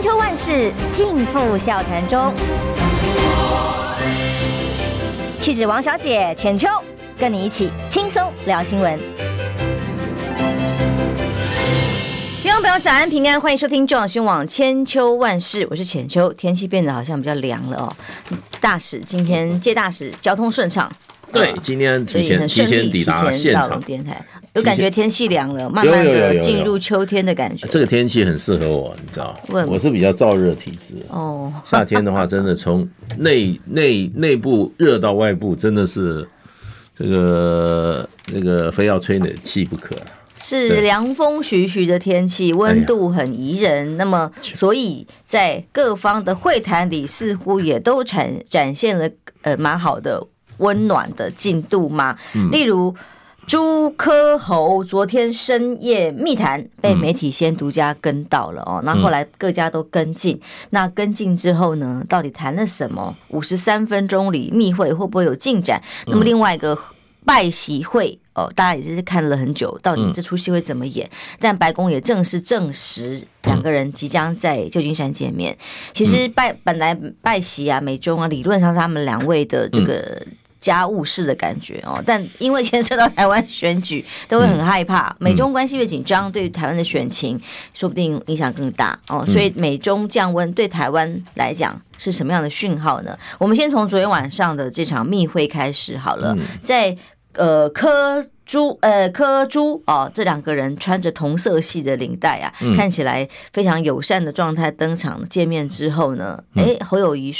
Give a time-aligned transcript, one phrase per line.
[0.00, 2.32] 千秋万世尽付笑谈中。
[5.38, 6.66] 气质王小姐浅秋，
[7.18, 8.98] 跟你一起轻松聊新闻。
[12.40, 16.32] 听众朋友早安平安，欢迎收听中央新闻网千秋万事，我是浅秋。
[16.32, 17.92] 天气变得好像比较凉了哦，
[18.58, 20.90] 大使今天接大使，交通顺畅。
[21.30, 24.24] 对，今天提前提前抵达现场电台，
[24.54, 27.66] 有感觉天气凉了，慢慢的进入秋天的感觉。
[27.68, 31.52] 这个天气很适合我，你知道，我是比较燥热体质哦。
[31.64, 36.26] 夏天的话，真的从 内内内部热到外部，真的是
[36.98, 39.94] 这个那个非要吹冷气不可。
[40.40, 43.96] 是凉风徐徐的天气，温度很宜人。
[43.96, 49.08] 那么，所以在各方的会谈里，似乎也都展展现了
[49.42, 50.26] 呃蛮好的。
[50.58, 52.18] 温暖的进度吗？
[52.52, 52.94] 例如
[53.50, 60.40] 朱科侯昨天深夜密谈被媒体先独家跟到了哦，那后来各家都跟进。
[60.70, 63.12] 那跟进之后呢，到底谈了什么？
[63.30, 65.82] 五十三分钟里密会会不会有进展？
[66.06, 66.78] 那么另外一个
[67.24, 71.10] 拜习会哦，大家也是看了很久，到底这出戏会怎么演？
[71.40, 75.58] 但白宫也正式证实两个人即将在旧金山见面。
[75.92, 80.24] 其实拜本来拜习啊、美中啊，理论上是他们两位的这个。
[80.60, 85.14] 家务事的感觉哦，但因为牵涉到台湾选举，都会很害怕。
[85.18, 87.40] 美中关系越紧张，对台湾的选情
[87.72, 89.24] 说不定影响更大哦。
[89.26, 93.18] 所以美中降温对台湾来讲是什么样的讯号呢？
[93.38, 96.36] 我们先从昨天晚上的这场密会开始好了。
[96.60, 96.94] 在
[97.32, 107.34] 呃科朱呃柯朱哦，这两个人穿着同色系的领带啊，看起来非常友善的状态登场见面之后呢，哎，侯友谊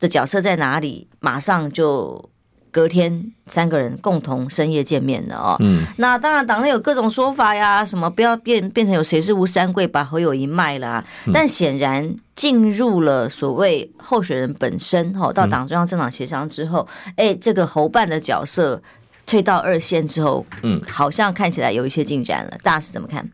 [0.00, 1.08] 的角色在哪里？
[1.20, 2.30] 马上就。
[2.74, 18.82] 隔天三个人共同深夜见面了哦，嗯，那当然党内有各种说法呀，什么不要变变成有谁是吴三桂把侯友宜卖了啊，但显然进入了所谓候选人本身哈，到党中央政党协商之后，哎，这个侯办的角色
[19.24, 23.30] 退到二线之后，嗯，好像看起来有一些进展了，大家是怎么看？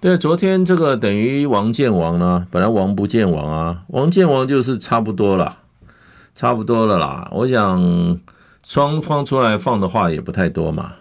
[0.00, 5.58] 对，昨天这个等于王见王呢，本来王不见王啊，王见王就是差不多了，
[6.34, 8.18] 差不多了啦，我想。
[8.70, 10.92] 双方出来放的话也不太多嘛，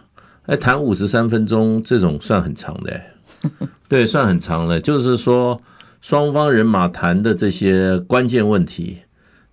[0.48, 3.00] 哎，谈五十三分钟这种算很长的，
[3.88, 4.82] 对，算很长了。
[4.82, 5.62] 就是说
[6.02, 8.98] 双方人马谈的这些关键问题，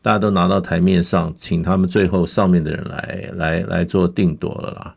[0.00, 4.94] 大家都拿到台面上，请他们最后上面的人来来来做定夺了啦。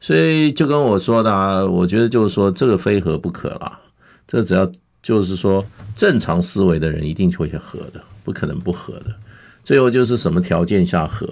[0.00, 3.78] 所以就跟我说的啊，我觉得就是说这个非和不可啦，
[4.26, 4.68] 这只要
[5.00, 9.14] 就是说正常思维的人一定会去和的，不可能不和的。
[9.62, 11.28] 最后就是什么条件下和，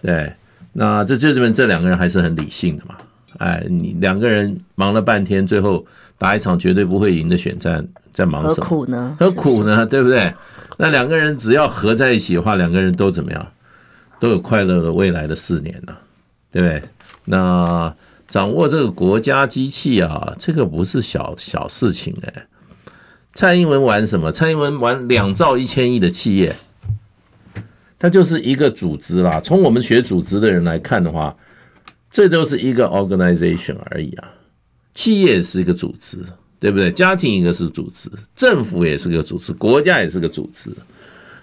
[0.00, 0.32] 对。
[0.78, 2.94] 那这这边这两个人还是很理性的嘛？
[3.38, 5.84] 哎，你两个人忙了半天，最后
[6.18, 8.54] 打一场绝对不会赢的选战，在忙什么？
[8.56, 9.16] 何苦呢？
[9.18, 9.86] 何苦呢？
[9.86, 10.34] 对不对？
[10.76, 13.46] 那两个人只要合在一起的话，两个人都怎么样？
[14.20, 15.94] 都有快乐的未来的四年呢，
[16.52, 16.82] 对不对？
[17.24, 17.94] 那
[18.28, 22.46] 掌握这个国家机器啊，这个不是小小事情哎。
[23.32, 24.30] 蔡英文玩什么？
[24.30, 26.54] 蔡英文玩两兆一千亿的企业。
[27.98, 29.40] 它就是一个组织啦。
[29.40, 31.36] 从我们学组织的人来看的话，
[32.10, 34.28] 这都是一个 organization 而已啊。
[34.94, 36.18] 企业是一个组织，
[36.58, 36.90] 对不对？
[36.90, 40.70] 家庭一个是组织，政府也是个组织，国家也是个组织。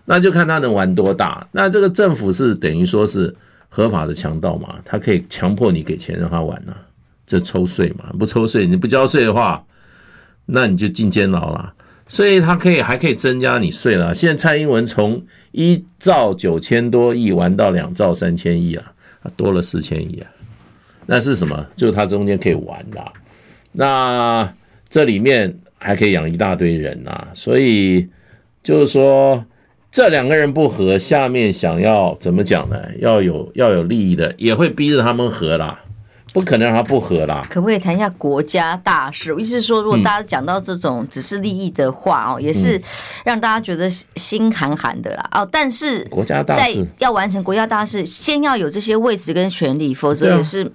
[0.06, 1.48] 那就看他能玩多大。
[1.52, 3.34] 那这个政府是等于说是
[3.70, 4.76] 合法的强盗嘛？
[4.84, 6.78] 他可以强迫你给钱让他玩呢、啊？
[7.26, 8.14] 这抽税嘛？
[8.20, 9.64] 不抽税，你不交税的话，
[10.46, 11.74] 那你就进监牢了。
[12.08, 14.14] 所以他可以还可以增加你税了。
[14.14, 18.94] 现在蔡英文从一兆九千多亿玩到两兆三千亿啊，
[19.36, 20.28] 多了四千亿啊。
[21.06, 21.66] 那是什么？
[21.76, 23.04] 就是他中间可以玩的。
[23.72, 24.54] 那
[24.90, 27.30] 这里面还可以养一大堆人啊。
[27.34, 28.08] 所以
[28.64, 29.44] 就是说，
[29.92, 32.82] 这两个人不合，下面想要怎么讲呢？
[33.00, 35.80] 要有要有利益的，也会逼着他们合啦。
[36.34, 37.46] 不可能让他不和啦。
[37.50, 39.34] 可不可以谈一下国家大事？
[39.34, 42.82] 我意思是说，如果大家讲到这种只是利益的话哦，也是
[43.24, 45.30] 让大家觉得心寒寒的啦。
[45.32, 50.70] 哦，但是国家大事要完成国家大事，先要有这些位置跟权利，否则也是。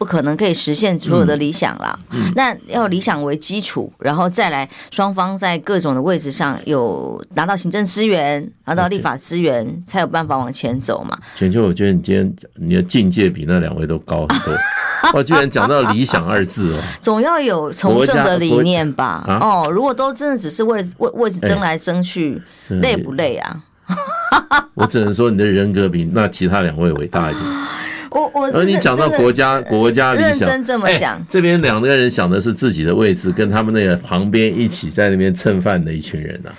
[0.00, 1.98] 不可能可以实现所有的理想啦。
[2.34, 11.18] 那要理想为基础，然后再来双方在各种的位置上有拿到行政资源，拿到立法资源，才有办法往前走嘛。
[11.34, 14.56] 浅秋，我觉得你今天你的境界比那两位都高很多。
[15.12, 19.22] 我居然讲到理想二字哦，总要有从政的理念吧？
[19.42, 23.62] 哦，如果都真的只是为了位位置争来争去，累不累啊？
[24.72, 27.44] 我只能说你的人格比那其他两位伟大一点。
[28.10, 36.54] 我我而你讲到国家国家理想，认真这么想，欸、这边两个人想的是自己的位置，跟他们那个旁边一起在那边蹭饭的一群人呐、啊。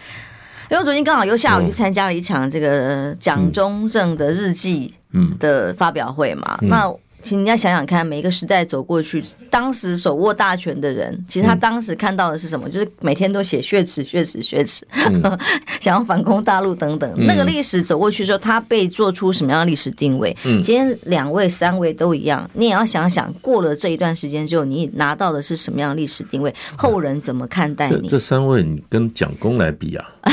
[0.69, 4.93] 因为昨天刚好又下午去参加了一场这个蒋中正的日记
[5.39, 6.95] 的发表会嘛，嗯嗯、那。
[7.21, 12.67] 其实你要想想看，每一个时代走过去，当时手握大权的人，其实他当时看到的是什么？
[12.67, 15.21] 嗯、就是每天都写血耻、血耻、血耻，嗯、
[15.79, 17.11] 想要反攻大陆等等。
[17.17, 20.35] 嗯、那个历史走过去之后，他被做出什么样的历史定位？
[20.43, 26.53] 嗯、今天两位、三位都一样，你也要想想，过了这一段时间之后，你拿到的是什么样的历史定位？
[26.75, 28.01] 后人怎么看待你？
[28.03, 30.05] 这，这三位，你跟蒋公来比啊？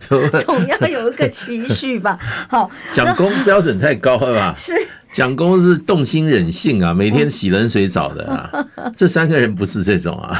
[0.44, 2.18] 总要有一个期许吧。
[2.48, 4.54] 好，蒋公标准太高了吧？
[4.56, 4.72] 是。
[5.12, 8.66] 蒋公是动心忍性啊，每天洗冷水澡的啊。
[8.94, 10.38] 这三个人不是这种啊。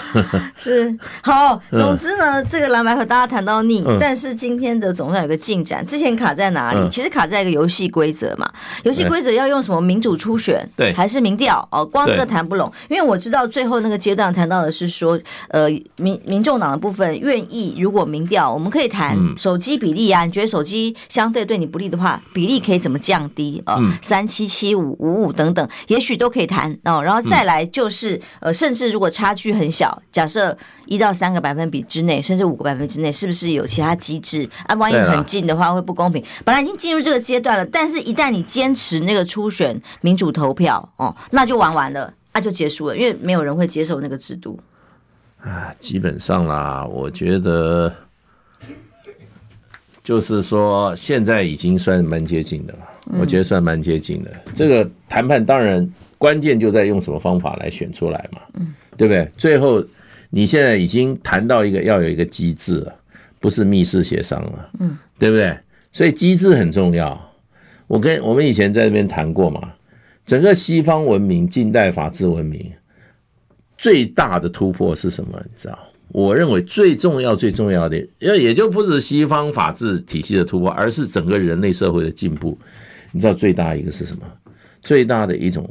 [0.54, 5.86] 是好，总之呢，这个蓝白和大家谈到腻，但是今天的总算有个进展。
[5.86, 6.90] 之前卡在哪里？
[6.90, 8.46] 其实卡在一个游戏规则嘛。
[8.82, 11.66] 游戏规则要用什么民主初选，对，还是民调？
[11.72, 12.70] 哦，光这个谈不拢。
[12.90, 15.18] 因为我知道最后那个阶段谈到的是说，
[15.48, 20.24] 呃，民民众党的部分愿意，如果民调，我们可以谈手机比例啊。
[20.24, 23.78] 你觉得手机相对对你不利的话，比例可以怎么降低啊？
[24.00, 24.76] 三七七。
[24.76, 27.02] 五五五等等，也许都可以谈哦。
[27.02, 30.54] 然后再来就是，呃，甚至如果差距很小，假设
[30.84, 34.74] 一到三个百分比之内，甚至五个百分比之内，是不是有其他机制啊？
[34.74, 36.22] 万一很近的话，会不公平。
[36.44, 44.60] 本来已经进入这个阶段了，但是一旦你坚持那个初选民主投票哦，那就玩完了，那就结束了，因为没有人会接受那个制度。
[45.42, 47.94] 啊，基本上啦，我觉得
[50.06, 52.78] 就是说，现在已经算蛮接近的了。
[53.18, 54.30] 我觉得算蛮接近的。
[54.54, 58.40] 这个谈判当然关键就在用什么方法来选出来嘛，
[58.96, 59.28] 对不对？
[59.36, 59.84] 最后
[60.30, 62.94] 你现在已经谈到一个要有一个机制了，
[63.40, 65.58] 不是密室协商了，嗯，对不对？
[65.92, 67.20] 所以机制很重要。
[67.88, 69.72] 我跟我们以前在这边谈过嘛，
[70.24, 72.72] 整个西方文明、近代法治文明
[73.76, 75.36] 最大的突破是什么？
[75.42, 75.76] 你知道？
[76.16, 82.58] 我认为最重要、最重要的，也也就不是西方法治体系的突破，而是整个人类社会的进步。
[83.12, 84.22] 你知道最大一个是什么？
[84.80, 85.70] 最大的一种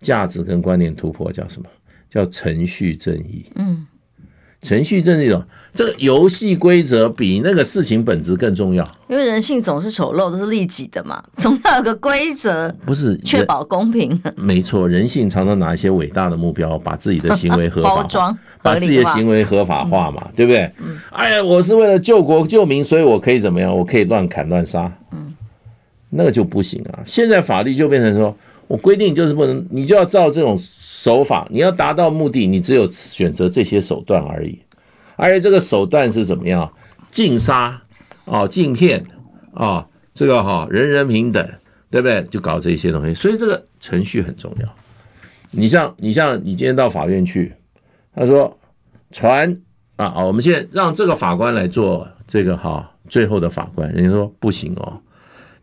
[0.00, 1.68] 价值跟观念突破叫什么？
[2.08, 3.46] 叫程序正义。
[3.56, 3.84] 嗯，
[4.60, 5.32] 程序正义，
[5.72, 8.84] 这个游戏规则比那个事情本质更重要。
[9.08, 14.20] 因为人性总是丑陋，都是利己的嘛， 总要有个规则，不是确保公平。
[14.36, 20.70] 没错，人性常常拿一些伟大的目标，把自己的行为合法化， 包装，把自己的行为合法化嘛，嗯、对不对？
[20.78, 23.76] 嗯、哎呀，我是为了救国救民，所以我可以怎么样？
[23.76, 24.92] 我可以乱砍乱杀。
[25.12, 25.34] 嗯。
[26.10, 27.04] 那个就不行啊！
[27.04, 28.34] 现在法律就变成说，
[28.68, 34.60] 我规定就是不能，你就要照这种手法，你要达到目的，你只有选择这些手段而已。
[35.16, 36.70] 而且这个手段是怎么样？
[37.10, 37.82] 禁杀
[38.26, 39.02] 哦，禁骗
[39.52, 41.44] 哦，这个哈、人人平等，
[41.90, 42.22] 对不对？
[42.24, 44.68] 就搞这些东西，所以这个程序很重要。
[45.50, 47.54] 你像你像你今天到法院去，
[48.14, 48.58] 他说
[49.10, 49.50] 传
[49.96, 55.00] 啊啊，我们现在让这个法官来做这个哈最后的法官，人家说不行哦。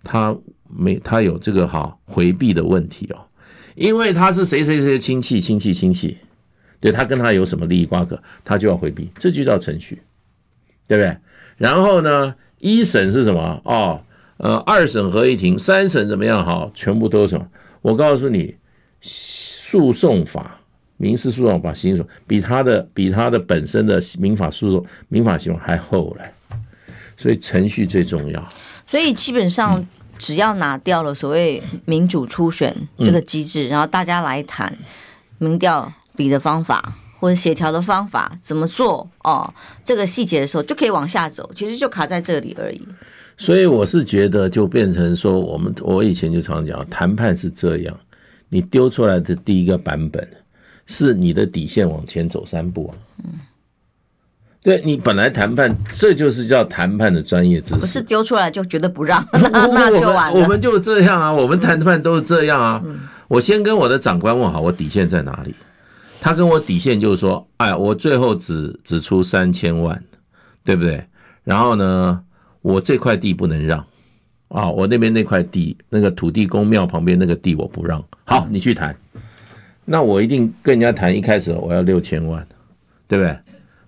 [0.04, 0.36] 他
[0.70, 3.26] 没，他有这个哈回避的问题哦，
[3.76, 6.18] 因为他是谁谁谁亲戚亲戚亲戚，
[6.80, 10.02] 对，他跟他有什么利益瓜葛，他就要回避，这就叫程序，
[10.88, 11.18] 对不对？
[11.58, 13.62] 然后呢，一审是什么？
[13.64, 14.02] 哦，
[14.38, 16.46] 呃，二审合议庭，三审怎么样？
[16.46, 17.48] 哈，全部都是什么？
[17.82, 18.56] 我告诉你，
[19.02, 20.60] 诉讼法、
[20.98, 26.58] 民事诉讼法、刑诉比他的比他的本身的民法诉讼、民法刑还厚嘞，
[27.16, 28.50] 所以程序最重要。
[28.88, 29.86] 所以基本上。
[30.18, 34.78] 只要拿掉了所谓民主初选这个机制，然后大家来谈
[35.38, 39.54] 民调比的方法或者协调的方法怎么做哦，
[39.84, 42.82] 这个细节的时候就可以往下走，其实就卡在这里而已。
[43.38, 48.00] 所以我是觉得就变成说，我们我以前就常讲，谈判是这样，
[48.50, 50.28] 你丢出来的第一个版本
[50.86, 52.96] 是你的底线，往前走三步啊。
[53.24, 53.32] 嗯。
[54.66, 57.80] 对，你本来谈判，这就是叫谈判的专业知识。
[57.80, 60.42] 不是丢出来就觉得不让， 那那就完了。
[60.42, 62.82] 我们就这样啊，我们谈判都是这样啊。
[63.28, 65.54] 我先跟我的长官问好，我底线在哪里？
[66.20, 70.04] 他跟我底线就是说，哎，我最后只只出三千万，
[70.64, 71.06] 对不对？
[71.44, 72.20] 然后呢，
[72.64, 73.86] 我这块地不能让
[74.48, 78.04] 啊，我那边那块地，那个土地公庙旁边那个地我不让。
[78.24, 78.98] 好，你去谈。
[79.86, 82.44] 那我一定跟人家谈，一开始我要六千万，
[83.08, 83.38] 对不对？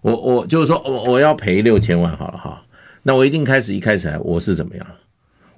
[0.02, 2.64] 我我就是说，我我要赔六千万好了哈，
[3.04, 4.88] 那我一定开始一开始来我是怎么样？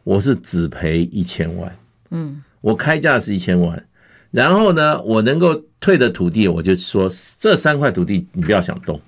[0.04, 1.76] 我是只赔一千万，
[2.10, 3.86] 嗯，我开价是一千万，
[4.32, 9.00] 然后呢，我能够退的土地，我就说这三块土地你不要想动，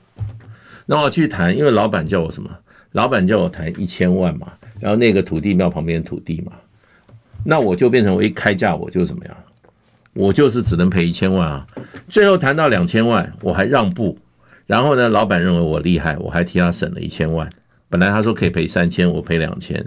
[0.86, 2.50] 那我去谈，因为老板叫我什么？
[2.92, 6.52] 老板叫我谈一千万嘛，然后那个土地庙旁边的土地嘛，
[7.46, 9.36] 那我就变成我一开价我就怎么样？
[10.14, 11.68] 我就是只能赔一千万啊，
[12.10, 14.20] 最后谈到两千万，我还让步。
[14.72, 17.50] 然后呢，老板认为我厉害，我还替他省了一千万。
[17.90, 19.86] 本来他说可以赔三千，我赔两千。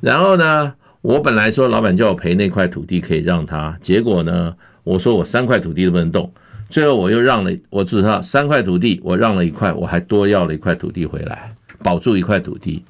[0.00, 4.52] 然后呢，我本来说老板叫我赔那块土地可以让他，结果呢，
[4.82, 6.28] 我说我三块土地都不能动。
[6.68, 11.52] 最后我又让了，我知道三块土地，我让了一块，我还多要了一块土地回来，
[11.84, 12.84] 保住一块土地，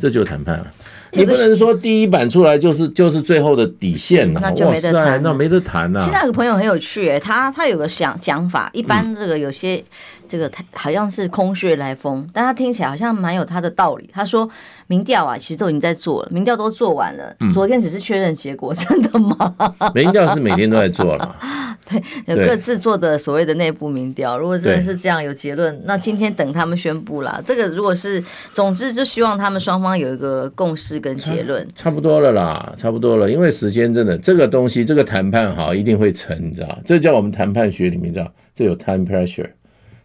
[0.00, 0.66] 这就是谈判了。
[1.12, 6.02] 你不能说第一版出来就是就是最后的底线了，那就没得谈，那没得谈了。
[6.02, 9.84] 现在有个朋友很有趣，欸，他他有个想讲法，一般这个有些。
[10.30, 14.08] 嗯这个他好像是空穴来风，但他听起来好像蛮有他的道理。
[14.12, 14.48] 他说
[14.86, 19.54] 民调啊，其实都已经在做了，民调都做完了，昨天只是确认结果，真的吗？
[19.92, 21.36] 民调是每天都在做了，
[21.88, 24.38] 对，有各自做的所谓的内部民调。
[24.38, 27.42] 如果真的是这样有结论，那今天等他们宣布啦。
[27.44, 28.22] 这个如果是，
[28.52, 31.66] 总之就希望他们双方有一个共识跟结论。
[31.74, 36.78] 差不多了啦，差不多了，因为时间真的这个东西，这个谈判哈一定会成，你知道？
[36.84, 39.50] 这叫我们谈判学里面叫这有 time pressure。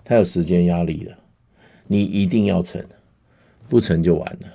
[0.06, 1.18] 他有时间压力了，
[1.88, 2.82] 你一定要成，
[3.68, 4.48] 不成就完了。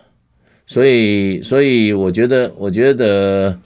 [0.66, 3.58] 所以，所以我觉得，我觉得，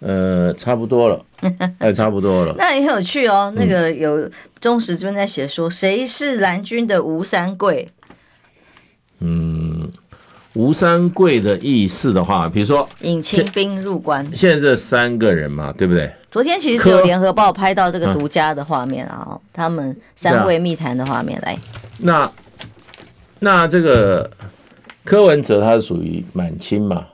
[0.00, 1.26] 呃，差不多了，
[1.80, 2.54] 哎，差不多了。
[2.58, 3.50] 那也很有趣哦。
[3.56, 4.30] 那个有
[4.60, 7.88] 忠实这边在写说，谁是蓝军的吴三桂？
[9.20, 9.90] 嗯，
[10.54, 16.10] 吴三桂的意思的话，比如说引清兵入关，现在这三个人嘛，对不对？
[16.30, 21.58] 昨天其实只有联合报拍到这个独家的画面啊，他们三位密谈的画面来。
[21.98, 22.30] 那
[23.38, 24.30] 那这个
[25.04, 27.06] 柯文哲他是属于满清嘛，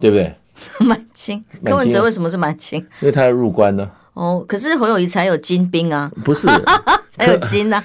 [0.00, 0.34] 对不对？
[0.80, 2.80] 满清，柯文哲为什么是满清？
[3.00, 3.88] 因为他要入关呢。
[4.14, 6.48] 哦，可是侯友宜才有金兵啊，不是，
[7.18, 7.82] 才有金啊。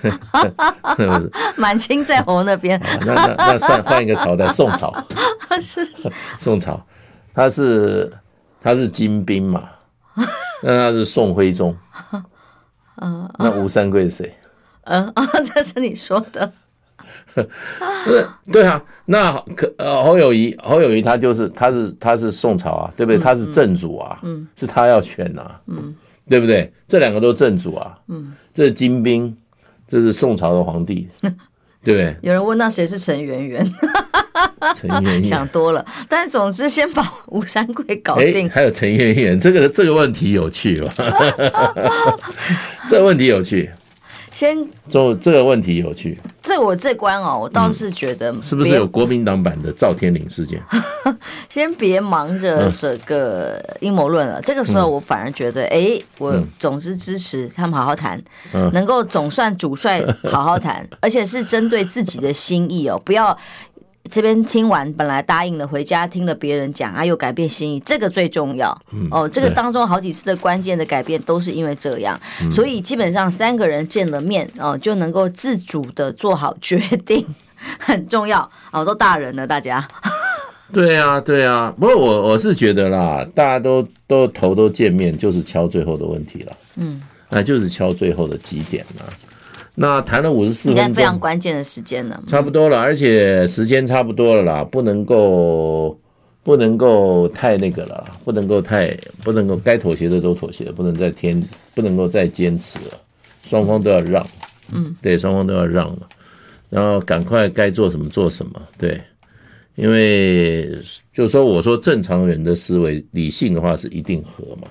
[1.58, 2.80] 满清在侯那边。
[3.06, 4.94] 那那那算换一个朝代，宋朝。
[5.62, 5.86] 是
[6.40, 6.82] 宋朝，
[7.34, 8.12] 他是
[8.62, 9.64] 他是金兵嘛。
[10.62, 11.76] 那他是宋徽宗，
[13.02, 14.36] 嗯，那吴三桂是谁？
[14.84, 16.54] 嗯啊，这是你说的，
[17.34, 18.26] 对？
[18.52, 23.18] 对啊，那可呃侯友谊，侯友谊他就是他是他是宋朝啊，对不对？
[23.18, 25.96] 他是正主啊，嗯，是他要选呐，嗯，
[26.30, 26.72] 对不对？
[26.88, 29.36] 这两个都是正主啊，嗯，这是金兵，
[29.88, 31.08] 这是宋朝的皇帝，
[31.84, 32.16] 对 不对？
[32.22, 33.66] 有人问那谁是陈圆圆？
[34.78, 38.50] 陈圆圆想多了，但总之先把吴三桂搞定。
[38.50, 40.94] 还有陈圆圆，这个这个问题有趣吧？
[42.90, 43.70] 这个问题有趣。
[44.34, 44.58] 先
[44.90, 46.20] 就这个问题有趣。
[46.42, 50.62] 这我这关哦，我倒是觉得、嗯、是不是有国民党版的赵天麟事件？
[51.50, 54.42] 先别忙着这个阴谋论了。
[54.42, 58.22] 这个时候我反而觉得，哎、嗯，我总是支持他们好好谈，
[58.54, 63.38] 嗯、能够总算主帅好好谈， 而且是针对自己的心意哦，不要。
[64.10, 68.78] 这边听完，本来答应了，回家听了别人讲，啊，又改变心意，这个最重要。
[69.10, 72.20] 哦，这个当中好几次的关键的改变都是因为这样，
[72.52, 77.26] 所以基本上三个人见了面哦，就能够自主的做好决定，
[77.80, 79.88] 很重要哦，都大人了，大家。
[80.74, 86.58] 对啊，对啊，不过我我是觉得啦，大家都都头都见面，就是敲最后的问题了。
[86.76, 89.06] 嗯，那就是敲最后的几点了。
[89.76, 96.00] 那谈了五十四分钟，应该非常关键的时间了，差不多了，而且时间差不多了啦，不能够
[96.44, 103.00] 不能够太那个了，不能够太不能够该妥协的都妥协，不能再添，不能够再坚持了，
[103.42, 104.24] 双方都要让，
[104.72, 106.08] 嗯，对，双方都要让了，
[106.70, 109.02] 然后赶快该做什么做什么，对，
[109.74, 110.70] 因为
[111.12, 114.68] 就是说，我说正常人的思维，理性的话是一定和嘛，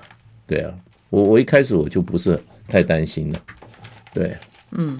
[0.47, 0.73] 对啊，
[1.09, 3.39] 我我一开始我就不是太担心了，
[4.13, 4.33] 对。
[4.75, 4.99] 嗯，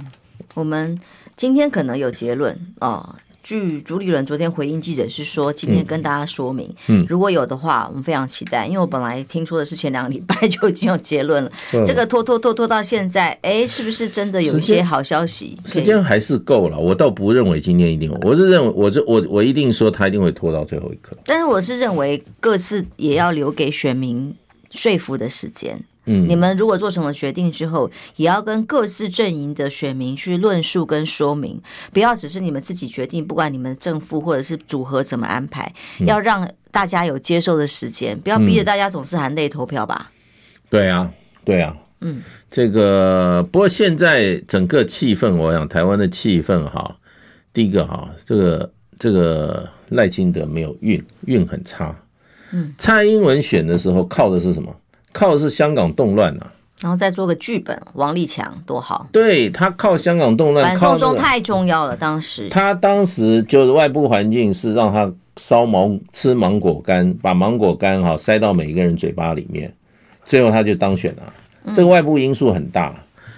[0.54, 1.00] 我们
[1.36, 3.16] 今天可能有结论哦。
[3.44, 15.60] 据主理人昨天回应记者是说，今天跟大家说明，嗯，如果有的话，我们非常期待，因为我本来听说的是前两个礼拜就已经有结论了， 嗯、这个拖拖拖拖到现在，哎，是不是真的有一些好消息？
[15.66, 21.18] 时间还是够了，我倒不认为今天一定，我是认为，我这我我一定说他一定会拖到最后一刻。
[21.26, 24.34] 但是我是认为各自也要留给选民
[24.72, 25.84] 说服的时间。
[26.06, 31.62] 嗯，你们如果做什么决定之后，也要跟各自阵营的选民去论述跟说明，
[31.94, 40.12] 不要只是你们自己决定，不管你们正负或者是组合怎么安排，要让大家有接受的时间，不要逼着大家总是含泪投票吧。
[40.70, 41.10] 对啊，
[41.46, 46.98] 对啊，嗯，这个不过现在整个气氛，我想台湾的气氛哈，
[47.54, 51.96] 第一个哈，这个这个赖清德没有运，运很差。
[52.52, 54.76] 嗯，蔡英文选的时候靠的是什么？
[55.14, 56.52] 靠的是香港动乱啊，
[56.82, 59.08] 然后再做个剧本，王立强多好。
[59.12, 61.96] 对，他靠香港动乱，反送中太重要了。
[61.96, 69.74] 当时他当时就是外部环境是让他烧芒吃芒果干，把芒果干哈塞到每一个人嘴巴里面，
[70.26, 71.22] 最后他就当选了。
[71.74, 72.94] 这个外部因素很大，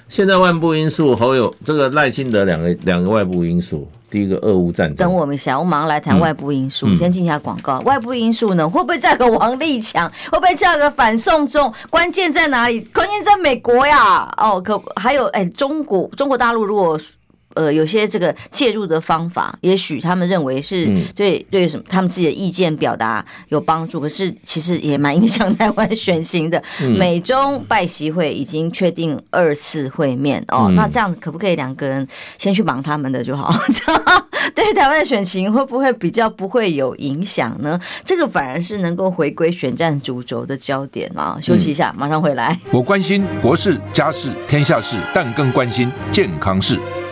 [0.09, 4.95] 现在外部因素，侯友这个赖清德两个两个外部因素，第一个俄乌战争。
[4.95, 6.87] 等我们一下，我马上来谈外部因素。
[6.87, 7.79] 嗯、先进一下广告。
[7.79, 10.11] 外部因素呢，会不会再个王立强？
[10.31, 11.73] 会不会再个反送中？
[11.89, 12.81] 关键在哪里？
[12.93, 14.33] 关键在美国呀！
[14.37, 16.99] 哦，可还有哎，中国中国大陆如果。
[17.55, 26.61] 呃，有些这个介入的方法，也许他们认为是对对什么，他们自己的意见表达有帮助，可是其实也蛮影响 台湾选情的。
[26.97, 32.07] 美中拜习会已经确定二次会面哦，那这样可不可以两个人
[32.37, 33.53] 先去忙他们的就好？
[34.53, 37.79] 对台湾的选情会不会比较不会有影响呢？
[38.05, 41.37] 这个反而是能够回归选战主轴的焦点啊！
[41.41, 42.57] 休息一下，马上回来。
[42.71, 46.79] 我关心国事、家事、天下事，但更关心健康事。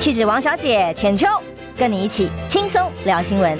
[0.00, 1.26] 气质王小姐浅秋，
[1.76, 3.58] 跟你一起轻松聊新闻。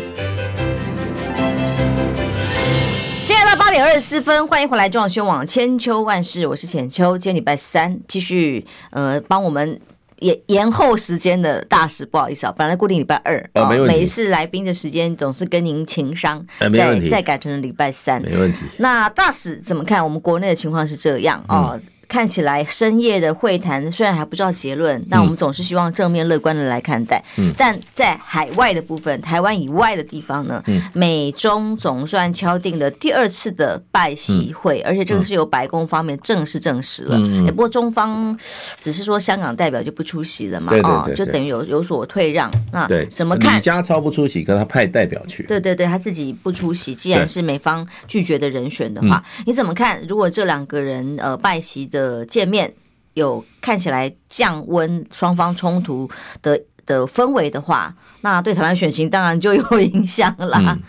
[3.22, 7.18] 现在到八点二十四分，欢迎回来中央新闻网千秋万事，我是浅秋。
[7.18, 9.78] 今天礼拜三，继续呃帮我们
[10.20, 13.94] 延延后时间的大使，不好意思啊，本来固定礼拜二啊，没问题。
[13.94, 18.60] 每一次来宾的时间总是跟您情商，再再改成了礼拜三，没问题。
[18.78, 20.02] 那大使怎么看？
[20.02, 21.72] 我们国内的情况是这样啊。
[21.74, 21.80] 嗯
[22.10, 27.22] 看起来深夜的会谈虽然还不知道结论，但我们总是希望正面乐观的来看待。
[27.36, 37.16] 嗯，但在海外的部分，台湾以外的地方呢，嗯，美中总算敲定了第二次的拜习会，而且这个是由白宫方面正式证实了。
[37.16, 38.36] 嗯，不过中方
[38.80, 42.50] 只是说香港代表就不出席了嘛，啊，就等于有有所退让。
[42.72, 43.56] 那怎么看？
[43.56, 45.44] 李家超不出席，可他派代表去。
[45.44, 50.02] 对对对，他自己不出席，既然是美方拒绝的人选的话，你怎么看？
[50.08, 51.99] 如果这两个人呃拜习的。
[52.00, 52.72] 的见面
[53.14, 56.08] 有看起来降温双方冲突
[56.40, 60.58] 的的氛围的话，那对台湾选情当然就有影响啦。
[60.60, 60.80] 嗯，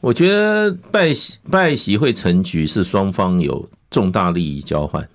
[0.00, 5.06] 我觉得拜习拜席会成局是双方有重大利益交换，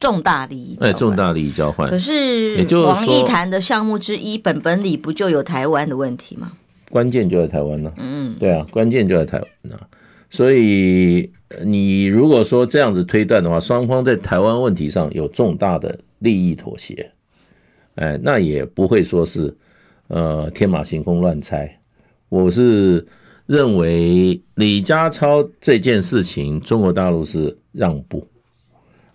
[0.00, 1.90] 重大利益哎，重大利益交换。
[1.90, 6.52] 可是，也就王毅谈的项目之一，本本里不就有台湾的问题吗？
[6.90, 7.92] 关键就在台湾呢。
[7.96, 9.78] 嗯，对啊，关键就在台湾呢。
[10.30, 11.30] 所以，
[11.64, 17.12] 你如果说这样子推断的话，双方在台湾问题上有重大的利益妥协，
[17.96, 19.54] 哎，那也不会说是
[20.08, 21.78] 呃天马行空乱猜。
[22.28, 23.06] 我是
[23.46, 28.26] 认为李家超这件事情，中国大陆是让步，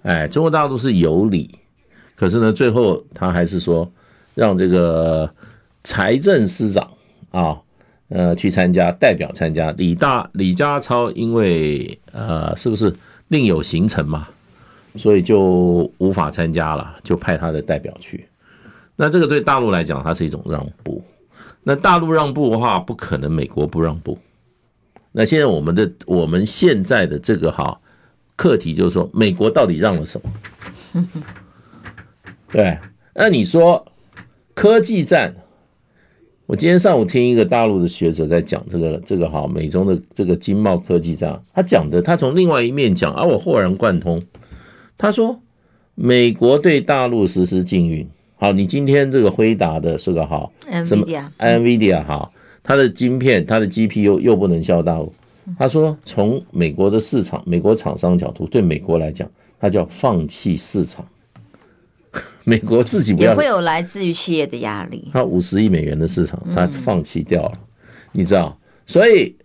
[0.03, 1.57] 哎，中国大陆是有理，
[2.15, 3.91] 可是呢，最后他还是说
[4.35, 5.29] 让这个
[5.83, 6.91] 财政司长
[7.31, 7.61] 啊。
[8.09, 9.71] 呃，去参加，代表参加。
[9.73, 12.93] 李大李家超因为呃，是不是
[13.27, 14.29] 另有行程嘛，
[14.95, 18.25] 所以就无法参加了，就派他的代表去。
[18.95, 21.03] 那这个对大陆来讲，它是一种让步。
[21.63, 24.17] 那大陆让步的话，不可能美国不让步。
[25.11, 27.77] 那现在我们的我们现在的这个哈
[28.37, 30.21] 课题就是说，美国到底让了什
[30.93, 31.03] 么？
[32.51, 32.79] 对，
[33.13, 33.85] 那你说
[34.53, 35.35] 科技战？
[36.47, 44.21] 我今天上午听一个大陆的学者在讲这个这个哈美中的这个经贸科技战，他讲的他从另外一面讲，而、啊、我豁然贯通。
[44.97, 45.41] 他说，
[45.93, 48.07] 美国对大陆实施禁运，
[48.37, 50.53] 好，你今天这个辉达的是个好
[50.85, 51.05] 什么
[51.37, 52.31] NVIDIA 好，
[52.63, 55.13] 它的晶片、它的 GPU 又不能销大陆。
[55.59, 59.29] 他说，从美国的市场、美国厂商角度，对美国来讲，
[59.59, 61.05] 它叫放弃市场。
[62.49, 65.09] 美国自己不要，也会有来自于企业的压力。
[65.11, 67.59] 他五十亿美元的市场，他放弃掉了，
[68.13, 68.57] 你知道？
[68.85, 69.35] 所以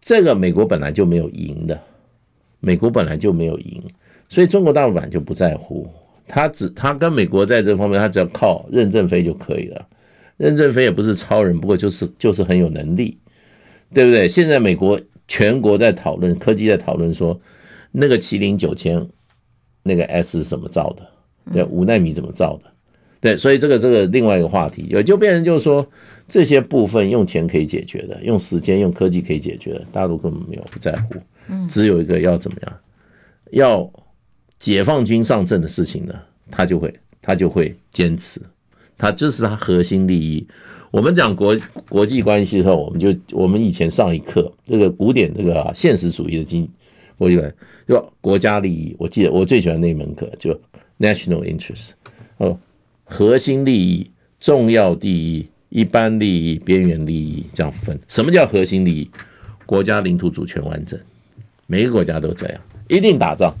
[0.00, 1.76] 这个美国本来就没有赢的，
[2.60, 3.82] 美国本来就没有赢，
[4.28, 5.92] 所以中国大陆本来就不在乎。
[6.28, 9.84] 他只他跟美国在这方面，他只要靠任正非就可以了。
[10.36, 13.18] 任正非也不是超人，不过就是就是很有能力，
[13.92, 14.28] 对不对？
[14.28, 17.38] 现在美国全国在讨论科技，在讨论说
[17.90, 19.04] 那个麒麟九千
[19.82, 21.02] 那个 S 是怎么造的？
[21.50, 22.70] 对，五纳米怎么造的？
[23.20, 25.86] 对，所以这个这个另外一个话题，也就变成就是说，
[26.28, 31.14] 这些部分用钱可以解决的，用时间、用科技可以解决的，大陆根本没有不在乎。
[31.68, 32.78] 只有一个要怎么样，
[33.50, 33.92] 要
[34.58, 36.14] 解放军上阵的事情呢，
[36.50, 38.40] 他就会他就会坚持，
[38.98, 40.46] 他这是他核心利益。
[40.90, 41.56] 我们讲国
[41.88, 46.68] 国际关系的时候，我们就我们以前上一课这个古典这个现实主义的经。
[47.18, 47.52] 我以为
[47.86, 48.96] 就国家利益。
[48.98, 50.58] 我记得我最喜欢那门课，就
[51.02, 51.90] national interest
[52.38, 52.58] 哦，
[53.04, 54.10] 核心利益、
[54.40, 57.98] 重要利益、一般利益、边缘利益这样分。
[58.08, 59.10] 什么叫核心利益？
[59.66, 60.98] 国家领土主权完整，
[61.66, 63.54] 每个国家都这样，一定打仗。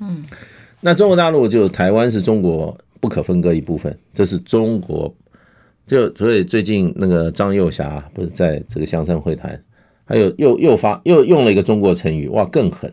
[0.00, 0.24] 嗯，
[0.80, 5.14] 那中国大陆就台湾是中国不可分割一部分，这是中国。
[5.86, 9.62] 就所以最近那个张幼侠不是在这个香山会谈，
[10.06, 12.90] 还有又又发又用了一个中国成语，哇，更狠，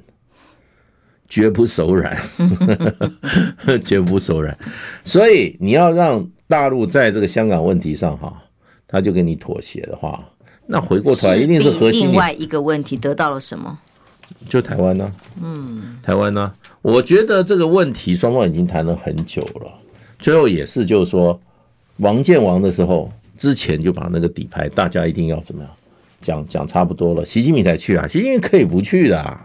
[1.32, 2.17] 绝不手软，
[3.86, 4.56] 绝不手软。
[5.06, 8.44] 所以你要让大陆在这个香港问题上哈，
[8.86, 10.22] 他就跟你妥协的话，
[10.67, 12.10] 那回过头来一定是核心。
[12.10, 13.80] 另外一个问题得到了什么？
[14.50, 15.10] 就台湾呢？
[15.41, 16.54] 嗯，台湾呢？
[16.82, 19.72] 我觉得这个问题双方已经谈了很久了，
[20.20, 21.39] 最后也是就是说。
[21.98, 25.72] 王建王的时候，之前就把那个底牌，大家一定要怎么样
[26.20, 29.39] 讲讲差不多了，习近平才去啊，习近平可以不去的，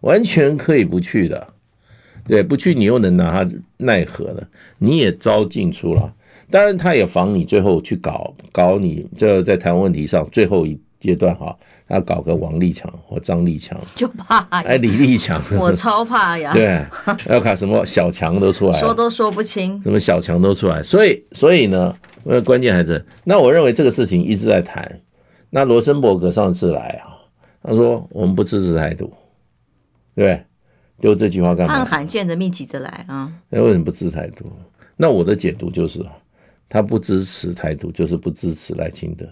[0.00, 1.46] 完全可以不去的，
[2.26, 4.42] 对，不去你又能拿他奈何呢？
[4.78, 6.14] 你也招进出了，
[6.50, 11.56] 当然他也防你最后去搞搞你，这在台湾问题上最后一阶段哈，
[11.88, 16.84] 他搞个王立强或张立强，就怕哎李立强， 我超怕呀，对，
[17.28, 21.94] 要卡什么小强都出来，说都说不清，什么小强都出来，所以所以呢。
[22.30, 25.00] 那关键还是，那我认为这个事情一直在谈。
[25.48, 27.16] 那罗森伯格上次来啊，
[27.62, 29.10] 他说我们不支持台独，
[30.22, 30.44] 对？
[31.00, 31.78] 就这句话干嘛？
[31.78, 33.32] 很罕见的密集的来啊。
[33.48, 34.50] 那为什么不支持台独？
[34.96, 36.04] 那我的解读就是，
[36.68, 39.24] 他不支持台独，就是不支持赖清德。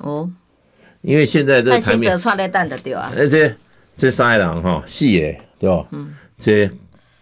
[0.00, 0.30] 哦，
[1.00, 3.12] 因为现在这赖清德串在蛋的对吧？
[3.16, 3.54] 哎，这
[3.96, 5.86] 这三个人哈，细耶对吧？
[5.92, 6.70] 嗯，这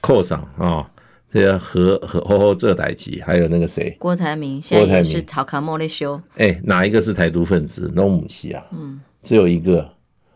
[0.00, 0.88] 扣上啊。
[1.34, 3.96] 这个和和和和这代机，还有那个谁？
[3.98, 6.20] 郭台铭现在也是陶卡莫雷修。
[6.36, 7.90] 哎，哪一个是台独分子？
[7.94, 9.90] 农姆西啊，嗯，只有一个，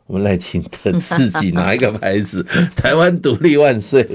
[0.07, 2.45] 我们赖清德自己拿一个牌子，
[2.77, 4.09] 台湾独立万岁。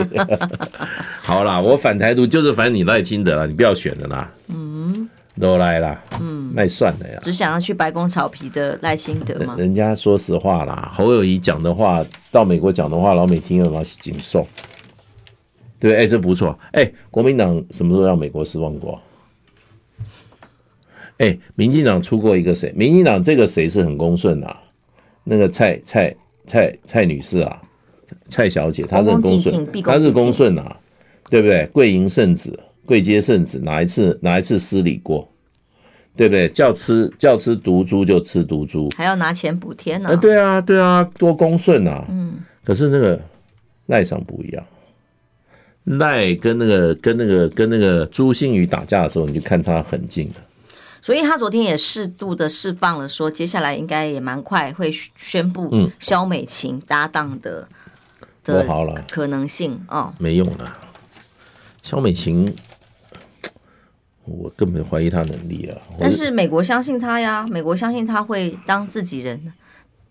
[1.21, 4.33] 好啦，我反台独就是反你赖清德了，你不要选了啦。
[4.47, 6.01] 嗯，都来啦。
[6.21, 7.19] 嗯，那算了呀。
[7.21, 9.55] 只想要去白宫草皮的赖清德吗？
[9.59, 14.47] 人家说实话啦，侯友宜讲的话，到美国讲的话，老美听了嘛谨受。
[15.77, 16.57] 对，哎，这不错。
[16.71, 19.01] 哎，国民党什么时候让美国失望过？
[21.17, 22.71] 哎，民进党出过一个谁？
[22.77, 24.57] 民进党这个谁是很公顺啊？
[25.23, 27.61] 那个蔡蔡蔡蔡女士啊，
[28.29, 30.77] 蔡小姐，她是很恭顺，她是恭顺啊，
[31.29, 31.65] 对不对？
[31.67, 32.51] 跪迎圣旨，
[32.85, 35.27] 跪接圣旨，哪一次哪一次失礼过？
[36.13, 36.49] 对不对？
[36.49, 40.09] 叫吃叫吃毒猪就吃毒猪，还要拿钱补贴呢？
[40.09, 42.05] 啊，对啊，对啊，多恭顺啊！
[42.09, 42.33] 嗯，
[42.65, 43.17] 可是那个
[43.85, 44.63] 赖上不一样。
[45.85, 50.33] 赖跟那个跟那个跟那个朱新宇打架的时候，你就看他很近了。
[51.01, 57.67] 所以他昨天也适度的释放了，说接下来应该也蛮快会宣布肖美琴搭档的
[58.43, 58.65] 的
[59.09, 60.13] 可能性哦。
[60.19, 60.71] 没用的，
[61.81, 62.53] 肖美琴，
[64.25, 65.77] 我根本怀疑他能力啊。
[65.99, 69.53] 但是美国相信他呀，美国相信他会当自己人。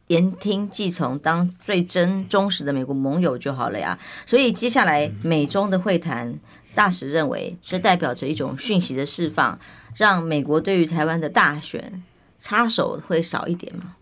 [0.08, 3.96] 言听计从，当最真忠实的美国盟友就好了呀。
[4.26, 6.34] 所以接下来美中的会谈，
[6.74, 9.56] 大使认为这代表着一种讯息的释放，
[9.96, 12.02] 让美国对于台湾的大选
[12.38, 13.96] 插手会少一点嘛？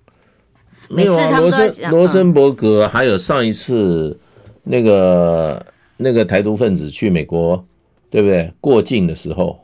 [0.88, 4.18] 没有啊，罗森罗森伯格还有上一次
[4.62, 5.66] 那个
[5.98, 7.62] 那个台独分子去美国，
[8.08, 8.52] 对不对？
[8.60, 9.60] 过境的时候，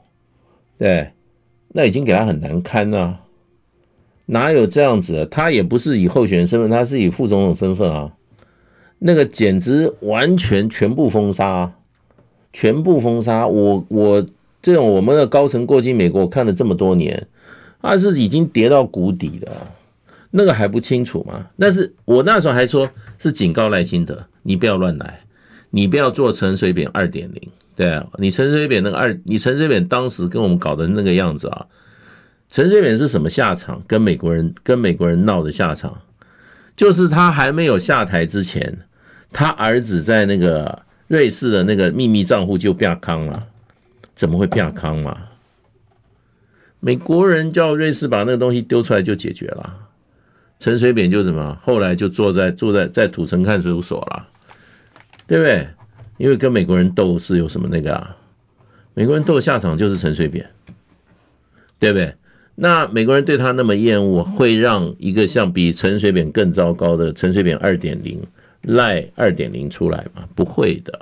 [0.77, 1.13] 对，
[1.69, 3.21] 那已经给他很难堪啊。
[4.27, 5.27] 哪有这样子？
[5.31, 8.13] 他也不是以候选人身份，他是以副总统身份啊。
[8.99, 11.73] 那个简直完全全部封杀，
[12.53, 13.47] 全部封杀。
[13.47, 14.27] 我我
[14.64, 17.27] 这种我们的高层过境美国，我看了这么多年，
[17.83, 19.53] 他是已经跌到谷底了，
[20.31, 21.46] 那个还不清楚吗？
[21.59, 25.20] 但是我那时候还说是警告赖清德，你不要乱来，
[25.68, 27.50] 你不要做陈水扁二点零。
[27.77, 31.66] 对啊，你陈水扁那个二，你陈水扁当时跟我们搞的那个样子啊。
[32.48, 33.83] 陈水扁是什么下场？
[33.87, 36.00] 跟美国人跟美国人闹的下场，
[36.74, 38.79] 就是他还没有下台之前，
[39.31, 43.46] 他儿子在那个瑞士的那个秘密账户就变康了，
[44.14, 45.16] 怎么会变康嘛？
[46.81, 49.74] 美国人叫瑞士把那个东西丢出来就解决了，
[50.59, 51.59] 陈水扁就什么？
[51.62, 54.29] 后来就坐在坐在在土城看守所了，
[55.27, 55.66] 对不对？
[56.18, 58.16] 因为跟美国人斗是有什么那个啊？
[58.92, 60.48] 美国人斗下场就是陈水扁，
[61.79, 62.14] 对不对？
[62.55, 68.22] 那美国人对他那么厌恶，会让一个像比陈水扁更糟糕的陈水扁二点零
[68.62, 70.29] 赖二点零出来吗？
[70.37, 71.00] 不会的。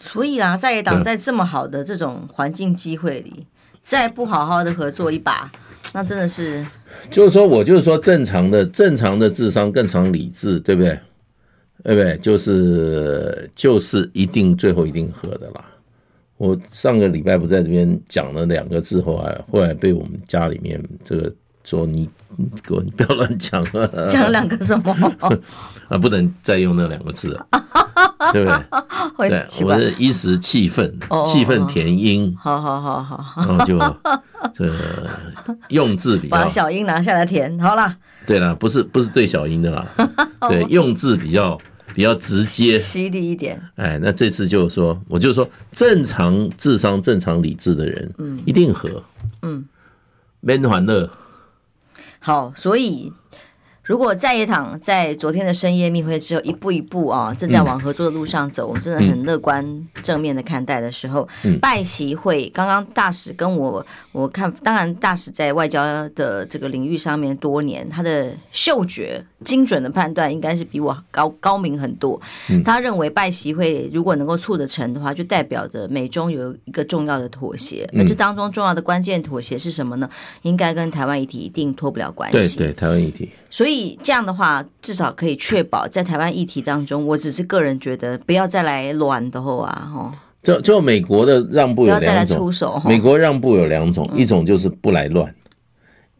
[0.00, 3.46] 所以啊，在野党在这么好的这种环境机会里，
[3.82, 5.50] 再不好好的合作一把，
[5.92, 6.64] 那真的是。
[7.10, 10.98] 就是说，我就是说，正常的正常的智商更常理智，对不对？
[11.84, 12.16] 对不对？
[12.18, 15.64] 就是就是一定最后一定和的啦。
[16.36, 21.32] 我上个礼拜不在这边讲了两个字，后来后来被我们家里面这个
[21.64, 24.92] 说你你给我你不要乱讲了，讲了两个什么？
[25.88, 27.46] 啊，不能再用那两个字了，
[28.32, 28.50] 对不
[29.22, 29.28] 对？
[29.30, 30.92] 对，我是一时气愤，
[31.26, 32.34] 气愤填膺。
[32.36, 33.78] 好好好好，然后就
[34.54, 34.72] 这
[35.70, 37.96] 用字比较，把小英拿下来填，好了。
[38.26, 39.86] 对了，不是不是对小英的啦，
[40.50, 41.56] 对，用字比较
[41.94, 43.60] 比较直接，犀利一点。
[43.76, 49.02] 哎，那这次就是说，我就说，正常智商、正常理智的人，嗯，一定和，
[49.42, 49.64] 嗯，
[50.40, 51.08] 免欢乐。
[52.18, 53.12] 好，所以。
[53.88, 59.64] 如果在野党在昨天的深夜密会之后，一步一步啊，正在往合作的路上走，我们真的很乐观
[60.02, 61.26] 正面的看待的时候，
[61.58, 72.20] 拜习会刚刚大使跟我我看，当然大使在外交的这个领域上面多年，他的嗅觉精准的判断应该是比我高高明很多。
[72.66, 80.10] 他认为拜习会如果能够促得成的话，就代表着美中有一个重要的妥协，而这当中重要的关键妥协是什么呢？
[80.42, 82.58] 应该跟台湾议题一定脱不了关系。
[82.58, 83.30] 对对，台湾议题。
[83.50, 90.12] 所以这样的话，至少可以确保在台湾议题当中，我只是个人觉得，不要再来乱的后啊，吼。
[90.42, 92.50] 就就美国的让步有两种。
[92.84, 95.34] 美国让步有两种，一种就是不来乱，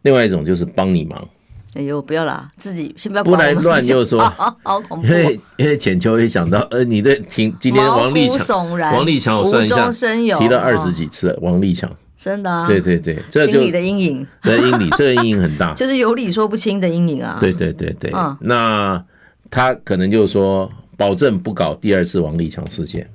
[0.02, 1.26] 另外一种就是帮你忙。
[1.74, 3.22] 哎呦，不要啦，自己先不要。
[3.22, 4.18] 不来乱就是说，
[4.64, 5.06] 好恐怖。
[5.06, 11.88] 因为因为浅秋也想到，呃，你的听今天王立强，王立强我算一下，提了二十几次，王立强。
[12.20, 17.38] 真的啊，对对对，这就心理的阴影，对阴影，这个阴影很大， 就是有理说不清的阴影啊。
[17.40, 19.00] 对对对对，那
[19.48, 23.08] 他可能就是说，保证不搞第二次王立强事件，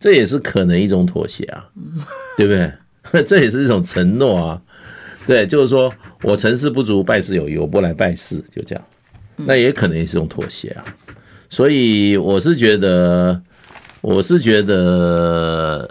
[0.00, 1.64] 这也是可能一种妥协啊，
[2.36, 3.22] 对不对？
[3.22, 4.60] 这也是一种承诺啊。
[5.24, 5.92] 对，就是说
[6.24, 8.84] 我成事不足，败事有余，我不来败事，就这样，
[9.36, 10.84] 那也可能也是一种妥协啊。
[11.48, 13.40] 所以我是觉得，
[14.00, 15.88] 我是觉得。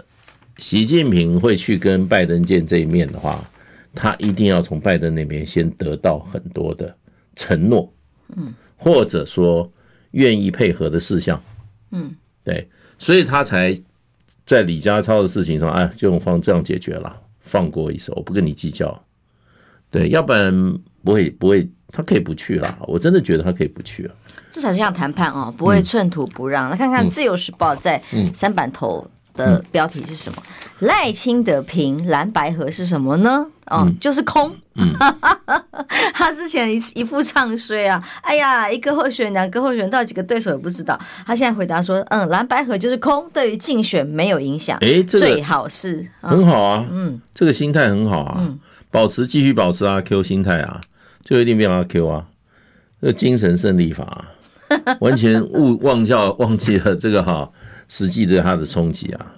[0.58, 3.48] 习近平会去跟拜登见这一面的话，
[3.94, 6.94] 他一定要从拜登那边先得到很多的
[7.36, 7.92] 承诺，
[8.36, 9.70] 嗯，或者说
[10.10, 11.40] 愿意配合的事项，
[11.92, 12.10] 嗯，
[12.42, 12.68] 对，
[12.98, 13.72] 所以他才
[14.44, 19.00] 在李家超的事情上，哎，就用方这样解决了，放过一手，我不跟你计较，
[19.90, 20.52] 对，要不然
[21.04, 24.14] 不会不会，他可以不去了，我真的觉得他可以不去了，
[24.50, 26.68] 至少这样谈判哦，不会寸土不让。
[26.68, 28.02] 来看看《自由时报》在
[28.34, 29.08] 三版头。
[29.38, 30.42] 的标题是什么？
[30.80, 33.46] 赖清德评蓝白河是什么呢？
[33.66, 34.54] 哦，嗯、就是空。
[34.74, 34.92] 嗯、
[36.14, 40.98] 他之前一一副唱衰啊，哎呀，一个候选人，两个候选人，到几个对手也不知道。
[41.26, 44.78] 他现在回答说，嗯，蓝白河就是空，对于竞选没有影响。
[44.80, 48.58] 哎，这个最好是很好啊，嗯，这个心态很好啊，嗯，
[48.90, 50.80] 保持继续保持阿 Q 心态啊，
[51.24, 52.24] 就一定变阿 Q 啊，
[53.02, 57.50] 这精神胜利法、啊，完全误忘掉忘记了这个哈。
[57.88, 59.34] 实际对他的冲击啊，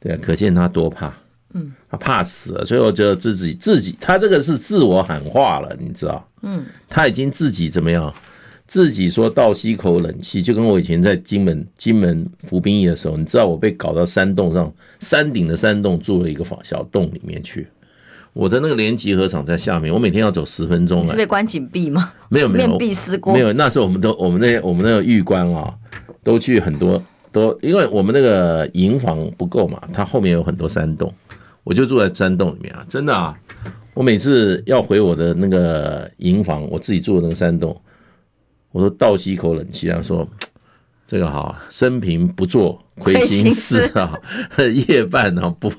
[0.00, 1.12] 对啊，可见他多怕，
[1.54, 8.12] 嗯，他怕死了，所以我觉得自己自己，他这个是自我喊话了，你知道，嗯，他已经自己怎么样，
[8.66, 17.66] 自己说倒吸口冷气，就跟我以前在金门金门服兵役的时候，你知道我被搞到山洞上，山顶的山洞住了一个小洞里面去，
[18.32, 22.12] 我的那个连集合场在下面，我每天要走十分钟，是被关紧闭吗？
[22.28, 25.74] 没有没有，面壁思过，没有，那时候我们都我们那我们那个狱官啊，
[26.22, 27.02] 都去很多。
[27.32, 31.12] 都因为我们那个营房不够嘛，它后面有很多山洞，
[31.64, 33.36] 我就住在山洞里面啊，真的啊！
[33.94, 37.78] 我每次要回我的那个营房，我自己住的那个山洞，
[38.70, 40.26] 我都倒吸一口冷气啊，说
[41.06, 44.16] 这个好，生平不做亏心事啊，
[44.88, 45.70] 夜半啊不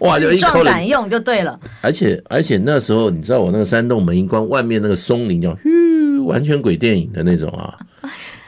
[0.00, 1.58] 哇就一口冷用就对了。
[1.80, 7.78] 而且而且那时候你知道我那个山洞门一关，外面那个松林叫吁，完全鬼电影的那种啊。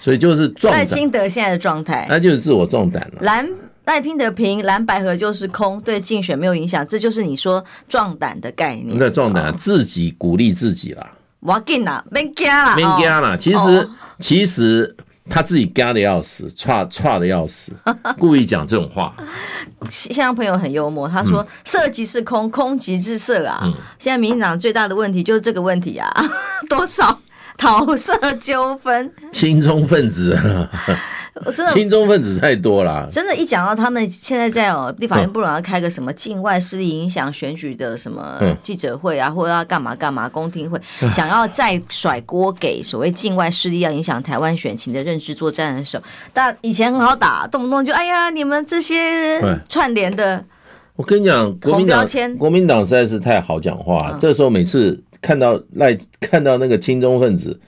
[0.04, 3.22] 所以就是壮胆，赖清德现在的状态，那就是自我壮胆了。
[3.22, 3.48] 蓝
[3.86, 8.98] 赖清德平蓝白合就是空，对竞选没有影响，这就是你说壮胆的概念。
[8.98, 11.10] 那壮胆，自己鼓励自己啦。
[11.40, 13.34] 我给你啦，别惊啦，别惊啦。
[13.34, 13.88] 其实
[14.18, 14.94] 其实
[15.30, 17.72] 他自己惊的要死，差差的要死，
[18.20, 19.14] 故意讲这种话。
[19.88, 23.72] 现在朋友很幽默，他说色即是空，空即是色啊。
[23.98, 26.12] 现在民进党最大的问题就是这个问题啊，
[26.68, 27.18] 多少？
[27.58, 30.36] 桃色纠纷，亲中分子，
[31.54, 33.08] 真的亲中分子太多了。
[33.10, 40.78] 真的，一讲到他们现在在哦，立法院不容要开个什么境外势力影响选举的什么记者会啊，或者要干嘛干嘛公听会，
[41.10, 50.44] 想要再甩锅给所谓境外势力要影响台湾选情的认知作战的时候，但以前很好打，动不动就哎呀，你们这些串联的，
[50.96, 55.00] 我跟你讲，国民党国民党实在是太好讲话，这时候每次。
[55.24, 57.58] 看到赖看到那个亲中分子，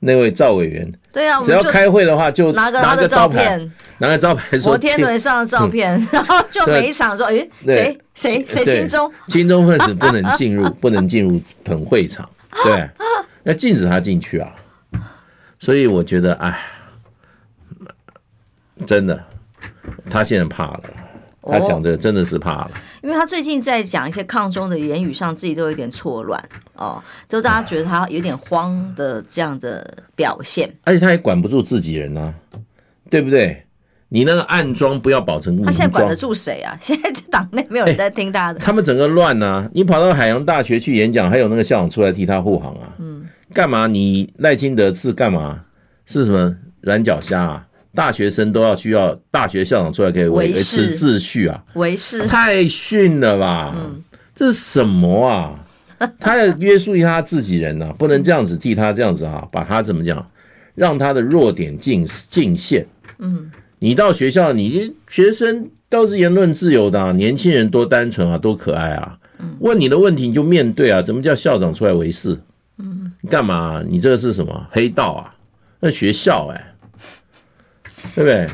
[0.00, 3.56] 那位赵委员，对啊，只要开会的话就拿个拿个招牌，
[3.98, 12.28] 拿个照片说摩天轮上的照片， 然后就每一场说，诶，谁谁谁亲中，亲中分子不能进入， 不能进入本会场，
[12.64, 12.90] 对，
[13.44, 14.52] 要禁止他进去啊。
[15.60, 16.58] 所以我觉得，哎，
[18.84, 19.22] 真的，
[20.10, 20.82] 他现在怕了。
[21.50, 22.70] 他讲这个真的是怕了，
[23.02, 26.42] 因为他最近在讲一些抗中的言语上，自己都有点错乱
[26.74, 30.72] 哦，就大家觉得他有点慌的这样的表现。
[30.84, 32.32] 而且他也管不住自己人啊，
[33.10, 33.60] 对不对？
[34.10, 36.78] 你那个暗桩不要保存，他现在管得住谁啊？
[36.80, 39.68] 现在党内没有人在听他的，他们整个乱啊！
[39.74, 42.92] 你跑到海洋大学去演讲，还有那个校长出来替他护航啊？
[43.00, 43.88] 嗯，干嘛？
[43.88, 45.62] 你赖清德是干嘛？
[46.06, 47.66] 是什么软脚虾啊？
[47.94, 53.74] 大学生都要需要大学校长出来给维持秩序啊，维持太逊了吧？
[53.76, 54.02] 嗯，
[54.34, 55.60] 这是什么啊？
[56.18, 60.28] 他要约束一下他自己人呐、啊，不能这样子替他这样子啊，把他怎么讲，
[60.74, 62.84] 让他的弱点尽尽现。
[63.18, 69.16] 嗯，你到学校，你学生都是言论自由的、啊，年轻人多单纯啊，多可爱啊。
[69.60, 72.36] 问你的问题你就面对啊，怎么叫校长出来维世？
[72.78, 73.82] 嗯，你干嘛？
[73.86, 75.34] 你这个是什么黑道啊？
[75.78, 76.73] 那学校哎、欸。
[78.14, 78.46] 对不对？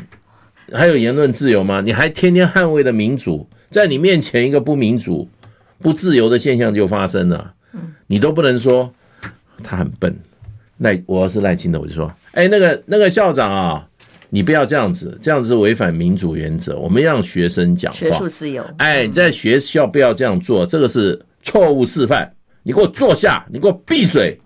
[0.73, 1.81] 还有言论自由吗？
[1.81, 5.29] 你还天天捍卫的民主，在你面前一个不民主、
[5.79, 7.55] 不自由的现象就发生了。
[8.07, 8.93] 你都不能说
[9.63, 10.17] 他很笨。
[10.79, 13.87] 赖，我要是赖清德，我就说，哎，那个那个校长啊，
[14.31, 16.79] 你不要这样子，这样子违反民主原则。
[16.79, 18.65] 我们让学生讲话，学术自由。
[18.79, 22.33] 哎，在学校不要这样做，这个是错误示范。
[22.63, 24.39] 你给我坐下，你给我闭嘴，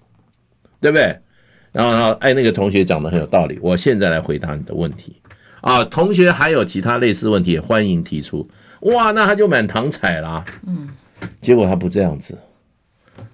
[0.81, 1.17] 对不对？
[1.75, 3.59] 然后，哎，那个同学讲的很有道理。
[3.61, 5.17] 我现在来回答你的问题
[5.61, 8.49] 啊，同学还有其他类似问题也欢迎提出。
[8.83, 10.45] 哇，那他就满堂彩啦。
[10.67, 10.89] 嗯，
[11.41, 12.39] 结果他不这样子，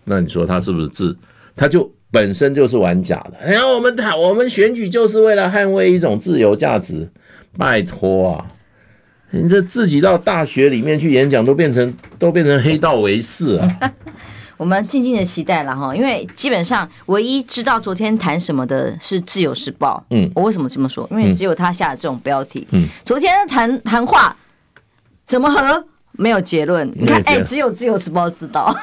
[0.05, 1.15] 那你说他是不是自？
[1.55, 3.37] 他就本身就是玩假的。
[3.45, 7.07] 哎呀，我们他我们选举就是为了捍卫一种自由价值。
[7.59, 8.47] 拜托啊，
[9.33, 13.93] 你这自己到大学里面去演讲，都变成都变成黑道为师啊。
[14.61, 20.05] 我们静静的期待了哈，因为基本上唯一知道昨天谈什么的是《自由时报》。
[20.15, 21.09] 嗯，我为什么这么说？
[21.11, 22.69] 因为只有他下的这种标题。
[22.73, 24.37] 嗯，昨天谈谈话
[25.25, 26.87] 怎么和没有结论？
[26.95, 28.77] 你看，哎，只有《自由时报》知道，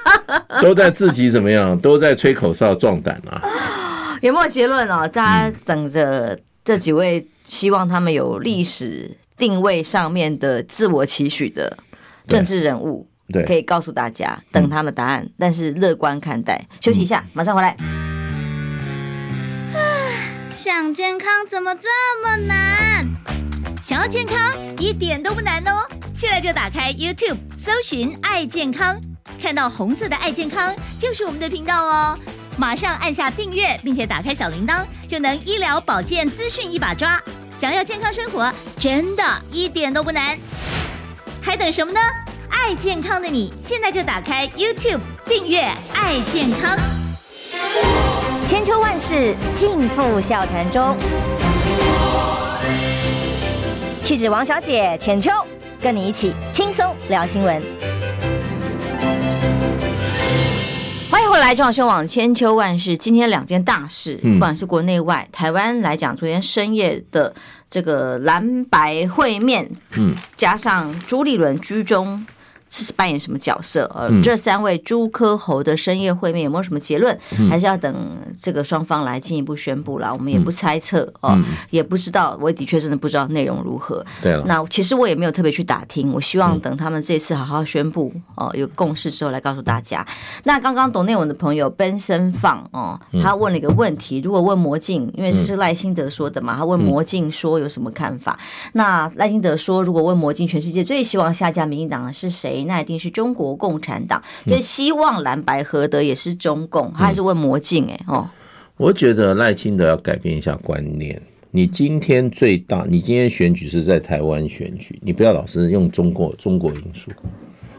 [0.62, 1.78] 都在自己怎么样？
[1.78, 4.16] 都在吹口哨壮胆啊！
[4.22, 5.06] 有没有结论啊？
[5.06, 11.76] 大家等着这几位，希望他们有历史定位上面的自我期许的
[12.26, 13.06] 政治人物。
[13.32, 16.66] 对，可以告诉大家等他的答案，嗯、但是乐观看待。
[16.80, 17.74] 休息一下，马上回来。
[20.54, 21.88] 想健康怎么这
[22.22, 23.06] 么难？
[23.80, 24.36] 想要健康
[24.78, 25.88] 一点都不难哦！
[26.14, 29.00] 现在就打开 YouTube，搜寻“爱健康”，
[29.40, 32.18] 看到红色的“爱健康”就是我们的频道哦。
[32.56, 37.22] 马上按下订阅，并且打开小铃铛，就能医疗保健资讯一把抓。
[37.54, 40.36] 想要健康生活，真的一点都不难，
[41.40, 42.00] 还等什么呢？
[42.60, 45.60] 爱健康的你，现在就打开 YouTube 订阅
[45.94, 46.76] “爱健康”。
[48.46, 50.96] 千秋万世尽付笑谈中。
[54.02, 55.30] 气质王小姐浅秋，
[55.80, 57.62] 跟你一起轻松聊新闻。
[61.10, 62.96] 欢迎回来，中广新闻网千秋万世。
[62.98, 67.34] 今天两件大事，不管是国内外，台湾来讲，昨天深夜的
[67.70, 72.26] 这个蓝白会面，嗯，加上朱立伦居中。
[72.70, 73.90] 是扮演什么角色？
[73.94, 77.16] 呃，这三位朱科侯的深夜会面有没有什么结论？
[77.48, 80.12] 还是要等这个双方来进一步宣布了？
[80.12, 81.36] 我们也不猜测哦，
[81.70, 82.38] 也不知道。
[82.40, 84.04] 我的确真的不知道内容如何。
[84.22, 86.12] 对了，那其实我也没有特别去打听。
[86.12, 90.06] 我希望等他们这次好好宣布哦，有共识之后来告诉大家。
[90.44, 98.38] 那刚刚懂内文的朋友 Benson 放哦，他问了一个问题：如果问魔镜，因为这是赖清德说的嘛，他问魔镜说有什么看法？
[98.74, 102.57] 那赖清德说，如果问魔镜，全世界最希望下架民进党的是谁？
[102.64, 108.28] 那一定是中国共产党，所以希望蓝白合的也是中共，他还是问魔镜哎哦。
[108.76, 111.20] 我觉得赖清德要改变一下观念。
[111.50, 117.10] 你今天最大，你今天选举是在台湾选举，你不要老是用中国中国因素。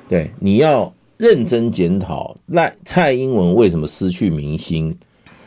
[0.07, 4.97] 对，你要认真检讨赖蔡英文为什么失去民心，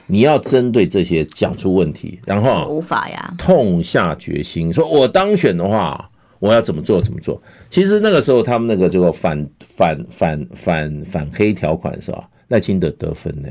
[0.07, 6.09] 你要针对这些讲出问题，然后无法呀，痛下决心，说我当选的话。
[6.43, 7.01] 我要怎么做？
[7.01, 7.41] 怎么做？
[7.71, 12.29] 其实那个时候他们那个叫做反反反反反黑条款是吧？
[12.49, 13.49] 赖清德得分呢，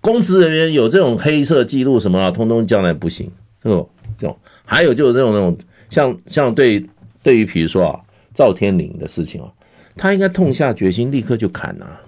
[0.00, 3.28] 公职人员有这种黑色记录什么啊，通通将来不行，
[3.60, 4.36] 这种这种。
[4.64, 5.58] 还有就是这种那种
[5.90, 6.86] 像像对
[7.20, 8.00] 对于比如说啊
[8.32, 9.50] 赵天麟的事情啊，
[9.96, 12.00] 他应该痛下决心，立刻就砍啊，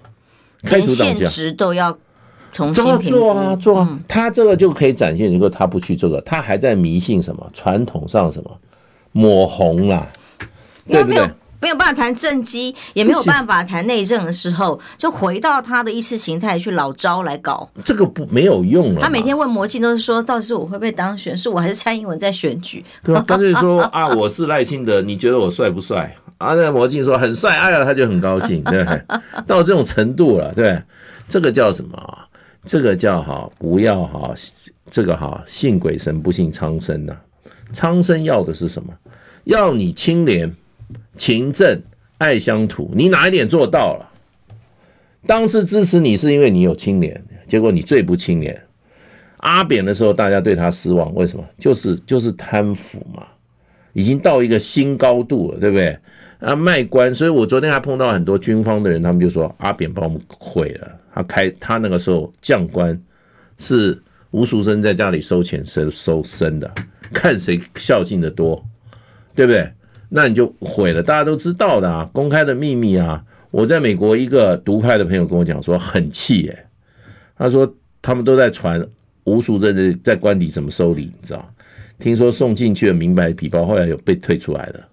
[0.63, 1.91] 开除党籍，都要
[2.53, 8.57] 重新做啊做啊，他这个就可以展现，如果他不去这个，他还在迷信什么传统上什么
[9.11, 10.07] 抹红啦，
[10.87, 11.29] 对不对？
[11.61, 19.01] 没有办法谈政绩，也没有办法谈内政的时候，就回到他的意识形态去老招来搞，这个不没有用了。
[19.01, 22.83] 他每天问魔镜都是说，到底是我会不会当选，是我还是蔡英文在选举？
[23.03, 23.21] 对吧？
[23.21, 26.15] 干脆说 啊，我是赖清德，你觉得我帅不帅？
[26.39, 28.83] 啊，那魔镜说很帅，哎呀，他就很高兴，对，
[29.45, 30.81] 到这种程度了，对，
[31.27, 32.25] 这个叫什么啊？
[32.65, 34.33] 这个叫哈，不要哈，
[34.89, 37.15] 这个哈，信鬼神不信苍生呐，
[37.71, 38.93] 苍生要的是什么？
[39.43, 40.53] 要你清廉。
[41.17, 41.79] 勤政
[42.17, 44.09] 爱乡土，你哪一点做到了？
[45.27, 48.59] 当时支持你是因为你有清廉，结果你最不清廉。
[49.37, 51.43] 阿扁的时候，大家对他失望，为什么？
[51.59, 53.23] 就是就是贪腐嘛，
[53.93, 55.97] 已经到一个新高度了，对不对？
[56.39, 60.91] 啊，卖官，所以我昨天还碰到很多军方的人，他们就说阿扁把我们毁了。
[61.13, 62.99] 他开他那个时候将官
[63.57, 64.01] 是
[64.31, 66.73] 吴淑珍在家里收钱收收生的，
[67.13, 68.63] 看谁孝敬的多，
[69.35, 69.71] 对不对？
[70.09, 73.23] 那你就毁了，大家都知道的啊，公开的秘密啊。
[73.49, 76.65] 我在美国一个独派的朋友跟我讲说很气耶，
[77.37, 78.85] 他说他们都在传
[79.25, 81.53] 吴淑珍在在官邸怎么收礼，你知道？
[81.99, 84.83] 听说送进去的名牌皮包后来有被退出来的。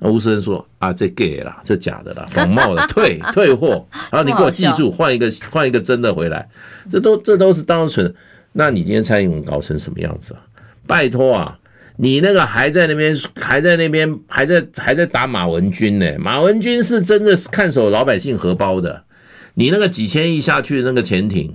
[0.00, 3.86] 那吴淑珍说啊，这 gay 啦，这假的啦， 仿冒的，退退货。
[4.12, 6.48] 然后你给我记住，换一个换一个真的回来。
[6.90, 8.14] 这都这都是当纯。
[8.52, 10.40] 那你今天蔡英文搞成什么样子啊？
[10.86, 11.58] 拜托啊！
[11.96, 16.18] 你那个还在那边，还在那边，还在还在打马文君呢。
[16.18, 19.04] 马文君是真的是看守老百姓荷包的。
[19.54, 21.54] 你那个几千亿下去的那个潜艇，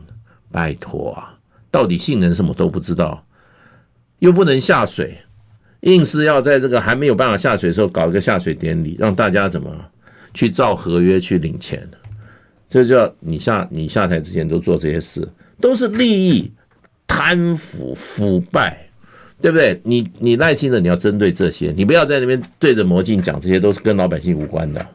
[0.51, 1.33] 拜托啊，
[1.71, 3.25] 到底性能什么都不知道，
[4.19, 5.17] 又不能下水，
[5.81, 9.75] 硬是要在这个还没有办法下水的时候搞一个下水典礼，让大家怎么
[10.33, 11.89] 去照合约去领钱？
[12.69, 15.27] 这叫你下你下台之前都做这些事，
[15.59, 16.51] 都是利益
[17.07, 18.86] 贪腐腐败。
[19.41, 19.79] 对不对？
[19.83, 24.85] 你你耐心的，你要针对这些，你不要在那边对着魔镜讲，这些都是跟老百姓无关的，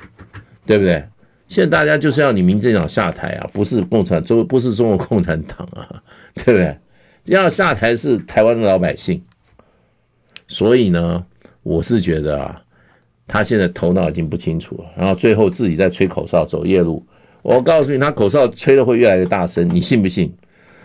[0.66, 1.04] 对不对？
[1.48, 6.02] 现在大家就是要你民进党下台啊，不是共产中，不是中国共产党啊，
[6.34, 6.76] 对不对？
[7.26, 9.22] 要下台是台湾的老百姓。
[10.48, 11.24] 所以呢，
[11.62, 12.60] 我是觉得啊，
[13.28, 17.04] 他现在头脑已经不清楚了，然后最后自己在吹口哨走夜路。
[17.42, 20.34] 我告诉你，他口哨吹的会越来越大声，你信不信？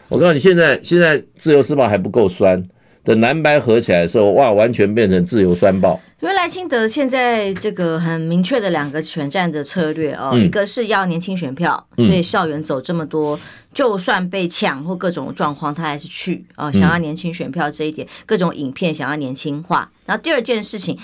[0.09, 2.63] 我告诉你，现在现在自由时报还不够酸。
[3.07, 5.97] 等蓝白合起来的时候，哇，完全变成自由酸爆。
[6.19, 13.39] 因为赖清德现在这个很明确的两个选战的策略哦，一个是要年轻选票，所以校园走这么多，
[13.73, 19.89] 就算被抢或各种状况，他还是去啊，想要年轻选票这一点，各种影片想要年轻化。
[20.05, 20.99] 然后第二件事情。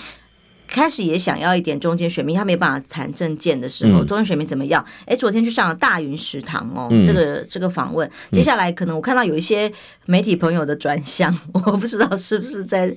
[0.66, 4.84] 开始也想要一点中间选民，他没办法谈政见的时候，中间选民怎么样？
[5.06, 9.70] 哎，昨天去上了大云食堂哦，这个这个访问，接下来可能我看到有一些
[10.06, 12.94] 媒体朋友的转向， 我不知道是不是在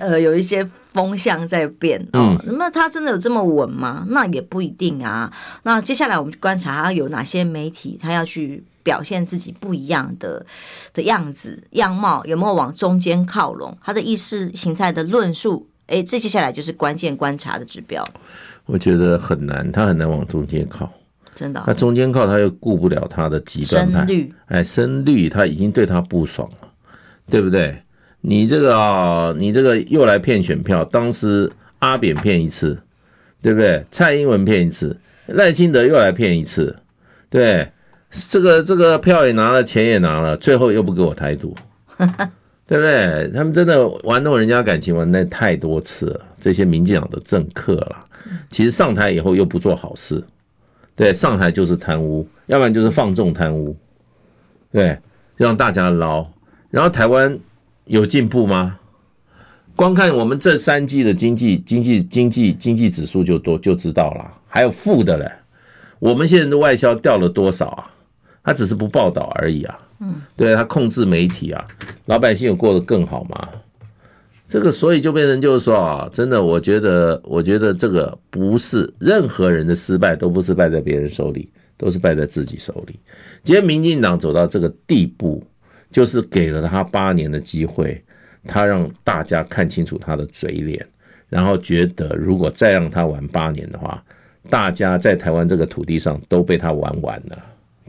[0.00, 2.36] 呃有一些风向在变哦。
[2.46, 4.06] 那么他真的有这么稳吗？
[4.08, 5.30] 那也不一定啊。
[5.64, 10.46] 那接下来我们观察他有哪些媒体，他要去表现自己不一样的
[10.94, 13.76] 的样子样貌，有没有往中间靠拢？
[13.82, 15.68] 他的意识形态的论述。
[15.92, 18.02] 哎，这接下来就是关键观察的指标。
[18.64, 20.90] 我觉得很难，他很难往中间靠，
[21.34, 21.64] 真的、哦。
[21.66, 23.86] 他中间靠，他又顾不了他的极端
[24.46, 26.68] 哎，深绿他已经对他不爽了，
[27.28, 27.76] 对不对？
[28.22, 32.78] 你这个啊，你这个又来骗选票，当时阿扁骗一次，
[33.42, 33.84] 对不对？
[33.90, 36.74] 蔡英文骗一次，赖清德又来骗一次，
[37.28, 37.70] 对，
[38.30, 41.54] 这个这个票也拿了，钱也拿了，最后又不给我台独。
[42.66, 43.30] 对不对？
[43.34, 48.06] 他们真的玩弄人家感情玩的太多次了，这些民进党的政客了。
[48.50, 50.22] 其实上台以后又不做好事，
[50.94, 53.76] 对，上台就是贪污，要不然就是放纵贪污，
[54.70, 54.98] 对，
[55.36, 56.26] 让大家捞。
[56.70, 57.38] 然后台湾
[57.84, 58.78] 有进步吗？
[59.74, 65.30] 光看我们这三季的经济、经济、经济、经济指数就多就知道了，还有负的嘞。
[65.98, 67.90] 我们现在的外销掉了多少啊？
[68.44, 69.78] 他只是不报道而已啊。
[70.36, 71.66] 对，他控制媒体啊，
[72.06, 73.48] 老百姓有过得更好吗？
[74.48, 83.00] 这个，所以就变成就是说啊，真的，我觉得，我觉得这个不是任何人的失败，都不是败在别人手里，都是败在自己手里。
[83.42, 85.42] 今天民进党走到这个地步，
[85.90, 88.04] 就是给了他八年的机会，
[88.44, 90.86] 他让大家看清楚他的嘴脸，
[91.30, 94.04] 然后觉得如果再让他玩八年的话，
[94.50, 97.38] 大家在台湾这个土地上都被他玩完了。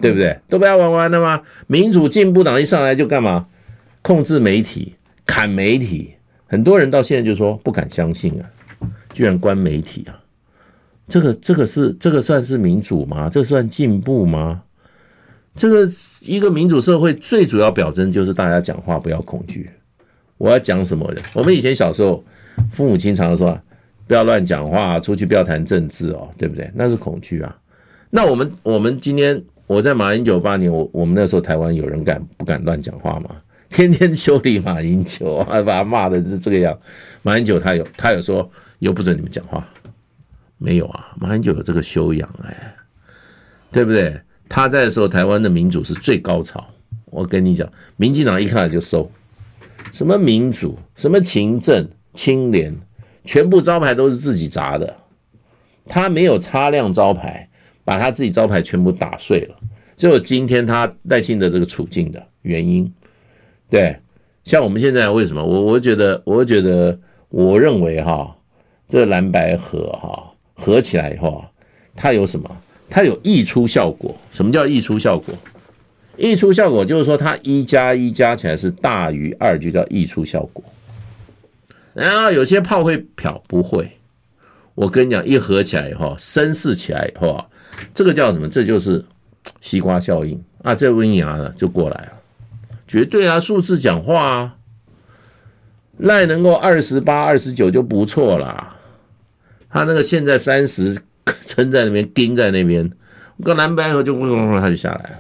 [0.02, 0.38] 对不对？
[0.50, 1.42] 都不要玩完了吗？
[1.68, 3.48] 民主进步党一上来就干嘛？
[4.02, 6.14] 控制媒体，砍媒体。
[6.46, 8.46] 很多人到现在就说不敢相信啊，
[9.14, 10.20] 居然关媒体啊！
[11.08, 13.30] 这个这个是这个算是民主吗？
[13.30, 14.62] 这算进步吗？
[15.56, 15.88] 这个
[16.22, 19.70] 一个民主社会最主要表征就是大家讲话不要恐惧。
[20.38, 21.22] 我要讲什么的？
[21.34, 22.24] 我们以前小时候，
[22.70, 23.60] 父母亲常常说
[24.06, 26.70] 不要乱讲话，出去不要谈政治哦，对不对？
[26.76, 27.58] 那是恐惧啊。
[28.10, 33.30] 那我们我们今天我在马英九八年，我我们那时候台湾有人敢不敢乱讲话吗？
[33.70, 36.78] 天天修理马英九，啊把他骂的是这个样。
[37.24, 38.48] 马英九他有他有说
[38.80, 39.68] 又不准你们讲话，
[40.58, 41.16] 没有啊？
[41.20, 42.76] 马英九有这个修养哎，
[43.72, 44.20] 对不对？
[44.48, 46.64] 他在的时候，台湾的民主是最高潮。
[47.06, 49.10] 我跟你讲，民进党一看就收，
[49.92, 52.76] 什么民主，什么勤政、清廉，
[53.24, 54.96] 全部招牌都是自己砸的。
[55.86, 57.50] 他没有擦亮招牌，
[57.84, 59.56] 把他自己招牌全部打碎了，
[59.98, 62.92] 就有今天他赖清德这个处境的原因。
[63.70, 63.98] 对，
[64.44, 65.44] 像我们现在为什么？
[65.44, 68.36] 我我觉得，我觉得，我认为哈，
[68.88, 71.44] 这蓝白合哈合起来以后，
[71.96, 72.50] 它有什么？
[72.90, 74.16] 它有溢出效果。
[74.32, 75.34] 什么叫溢出效果？
[76.16, 80.64] 溢出效果就是说，它一加一加起来是大于二，就叫溢出效果。
[81.94, 83.90] 然后有些炮会漂，不会。
[84.76, 87.46] 我跟你讲，一合起来以后，声势起来以后啊，
[87.94, 88.48] 这个叫什么？
[88.50, 89.04] 这就是
[89.62, 90.74] 西瓜效应啊！
[90.76, 92.12] 这温牙呢就过来了，
[92.88, 94.56] 绝对啊，数字讲话啊，
[95.98, 98.76] 赖能够二十八、二十九就不错啦。
[99.70, 101.02] 他那个现在三十。
[101.46, 102.92] 撑在那边，盯在那边，
[103.42, 105.18] 个蓝白河就嗡嗡嗡，他就下来了。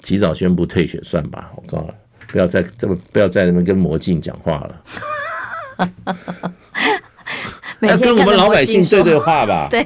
[0.00, 1.92] 提早宣布退选算吧，我告诉你，
[2.28, 4.82] 不要再这么，不要在那边跟魔镜讲话了。
[7.82, 9.66] 要跟我们老百姓对对话吧。
[9.68, 9.84] 对。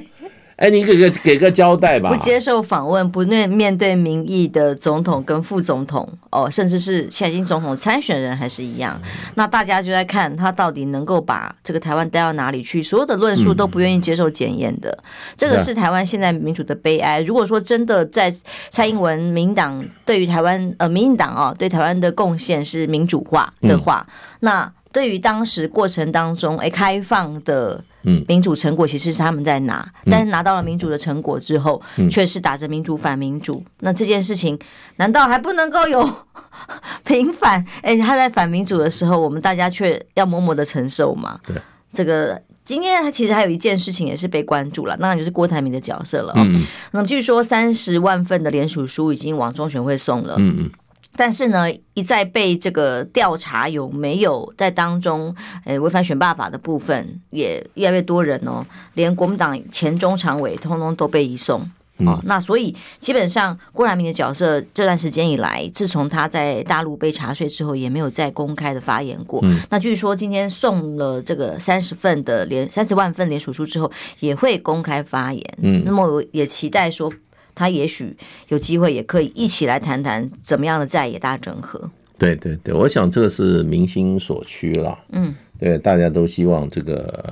[0.60, 2.10] 哎，你给个给个交代吧。
[2.10, 9.00] 不接受访问，不面面对民意的总统跟副总统，哦，甚至是现在已经总统参选人还是一样。
[9.36, 12.82] 那大家就在看他到底能够把这个台湾带到哪里去？
[12.82, 15.02] 所有的论述都不愿意接受检验的，
[15.34, 17.22] 这个是台湾现在民主的悲哀。
[17.22, 18.30] 如果说真的在
[18.68, 24.06] 蔡英文民党对于台湾呃民进党啊对台湾的贡献是民主化的话，
[24.40, 27.82] 那对于当时过程当中哎开放的。
[28.02, 31.80] 嗯，民主成果其实是他们在拿，但是拿到了民主的成果之后，
[32.10, 33.62] 却是打着民主反民主。
[33.80, 34.58] 那这件事情
[34.96, 36.08] 难道还不能够有
[37.04, 37.64] 平反？
[37.82, 41.38] 哎，他在反民主的时候，我们大家却要默默的承受吗？
[41.46, 41.56] 对，
[41.92, 46.32] 这个今天其实还有一件事情也是被关注了，那就是郭台铭的角色了。
[46.36, 50.34] 嗯，那么据说三十万份的联署书已经往中选会送了。
[50.38, 50.70] 嗯嗯。
[51.16, 55.34] 但是呢，一再被这个调查有没有在当中，
[55.64, 62.20] 诶违反选罢法的部分，也越来越多人哦，连国民党前中常委通通都被移送哦。
[62.24, 69.44] 那所以基本上郭台铭的角色这段时间以来，自从他在大陆被查税之后，也没有再公开的发言过。
[69.68, 73.90] 那据说今天送了这个三十份的连三十万份联署书之后，
[74.20, 75.58] 也会公开发言。
[75.60, 77.12] 嗯，那么我也期待说。
[77.60, 78.16] 他也许
[78.48, 81.78] 有机会，也可以一起来谈谈怎么样的在野大整合。
[82.16, 84.98] 对对对，我想这个是民心所趋啦。
[85.12, 87.30] 嗯，对，大家都希望这个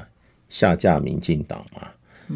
[0.50, 1.88] 下架民进党嘛，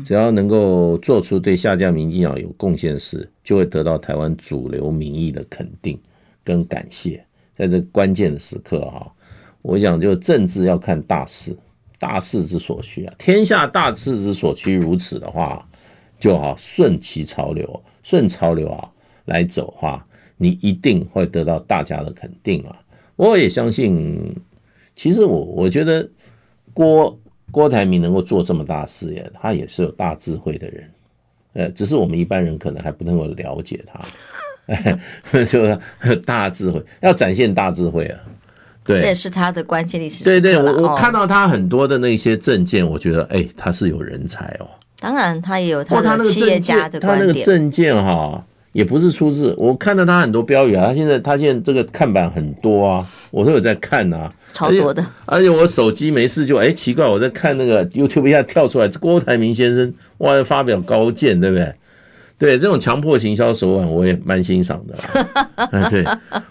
[0.07, 6.01] 只要能够做出对下架民进党有贡献的事，就会得到台湾主流民意的肯定
[6.43, 7.23] 跟感谢。
[7.55, 9.13] 在这关键的时刻哈，
[9.61, 11.55] 我想就政治要看大势，
[11.99, 15.69] 大势之所趋啊，天下大势之所趋如此的话。
[16.23, 18.89] 就好，顺其潮流，顺潮流啊
[19.25, 20.07] 来走的话，
[20.37, 22.79] 你一定会得到大家的肯定啊！
[23.17, 24.33] 我也相信，
[24.95, 26.09] 其实我我觉得
[26.73, 27.19] 郭
[27.51, 30.91] 郭台铭能够做这么大事业，他也是有大智慧的人，
[31.55, 38.21] 呃，只是我们一般人可能还不能够了解他， 就是大智慧，要展现大智慧啊！
[38.85, 40.23] 对，这也是他的关键历史。
[40.23, 44.71] 对对，我我看到他很多的那些政见，我觉得哎，他是有人才哦。
[45.03, 47.27] 当然，他也有他的企业家的观点。
[47.27, 48.43] 他那个政见哈，
[48.73, 50.87] 也不是出自我看到他很多标语啊。
[50.87, 55.05] 他现在他现在这个看板很多啊，我都有在看啊，超多的。
[55.27, 61.75] 而且我手机没事就哎奇怪，我在看那个 YouTube 一下跳出来，郭台铭先生哇要发表高见，对不对？
[62.39, 64.97] 对这种强迫行销手腕，我也蛮欣赏的。
[65.91, 66.05] 对，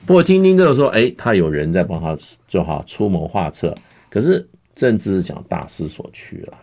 [0.06, 3.76] 不过听听这种说，哎，他有人在帮他做好出谋划策。
[4.10, 6.54] 可是政治讲大势所趋了，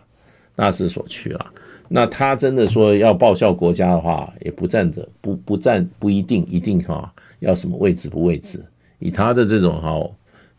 [0.55, 1.45] 大势所趋了。
[1.89, 8.63] 那他真的说要报效国家的话，也不站着，不不站不一定一定哈，要什么位置不位置。
[8.99, 9.99] 以他的这种哈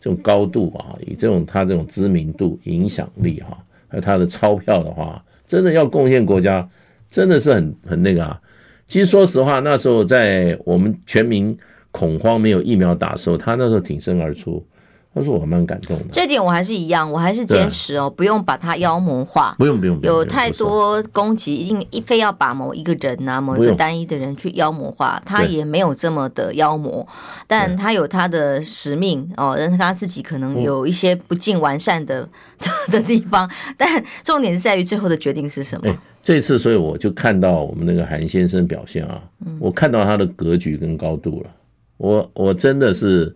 [0.01, 3.57] 这种高度啊，以这种他这种知名度、影响力哈，
[3.87, 6.68] 还有他的钞票的话，真的要贡献国家，
[7.11, 8.41] 真的是很很那个啊。
[8.89, 11.57] 其实说实话，那时候在我们全民
[11.93, 14.66] 恐慌没有疫苗打的时候，他那时候挺身而出，
[15.12, 16.04] 他说我蛮感动的。
[16.12, 19.56] 这点我还是一样，我还是坚持哦，不用把他妖魔化。
[19.58, 27.04] 不用不用，有太多攻击，一定一非要把某一个人呐、啊，某一个单一的人去妖魔化，他也没有这么的妖魔，
[27.48, 32.28] 但他有他的使命哦，但是他自己可能有一些不尽完善的
[32.92, 35.88] 的地方，但重点是在于最后的决定是什么。
[35.88, 39.20] 欸、这次所以我就看到我们那个韩先生表现啊，
[39.58, 41.50] 我看到他的格局跟高度了，
[41.96, 43.34] 我我真的是。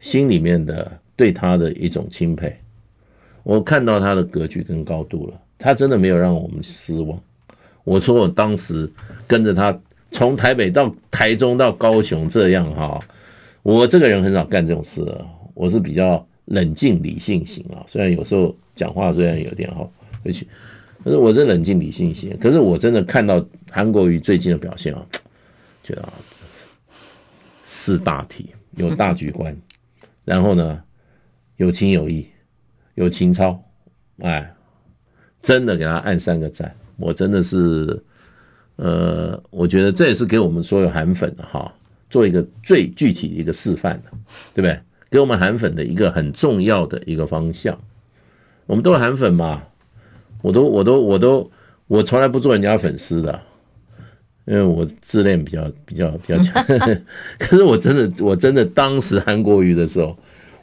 [0.00, 2.56] 心里面的对他的一种钦佩，
[3.42, 7.20] 我看到他的格局跟高度了，他真的没有让我们失望。
[7.84, 8.90] 我说我当时
[9.26, 9.78] 跟着他
[10.10, 12.98] 从台北到台中到高雄这样哈，
[13.62, 15.02] 我这个人很少干这种事，
[15.54, 19.90] 我是比较冷静理性型啊，虽然有时候讲话虽然有点好
[20.24, 20.46] 回去，
[21.04, 22.36] 可是我是冷静理性型。
[22.38, 25.06] 可是我真的看到韩国瑜最近的表现啊，
[25.82, 26.12] 觉得啊，
[27.66, 29.56] 识大体，有大局观。
[30.24, 30.82] 然后呢，
[31.56, 32.26] 有情有义，
[32.94, 33.62] 有情操，
[34.18, 34.54] 哎，
[35.42, 36.74] 真的给他按三个赞。
[36.96, 38.02] 我真的是，
[38.76, 41.72] 呃，我觉得这也是给我们所有韩粉的哈，
[42.10, 44.10] 做一个最具体的一个示范的，
[44.54, 44.78] 对不对？
[45.10, 47.76] 给我们韩粉的一个很重要的一个方向。
[48.66, 49.62] 我们都是韩粉嘛，
[50.42, 51.50] 我都我都我都
[51.88, 53.42] 我从来不做人家粉丝的，
[54.46, 56.64] 因为我自恋比较比较比较强。
[57.38, 60.16] 可是我真的我真的当时韩国瑜的时候。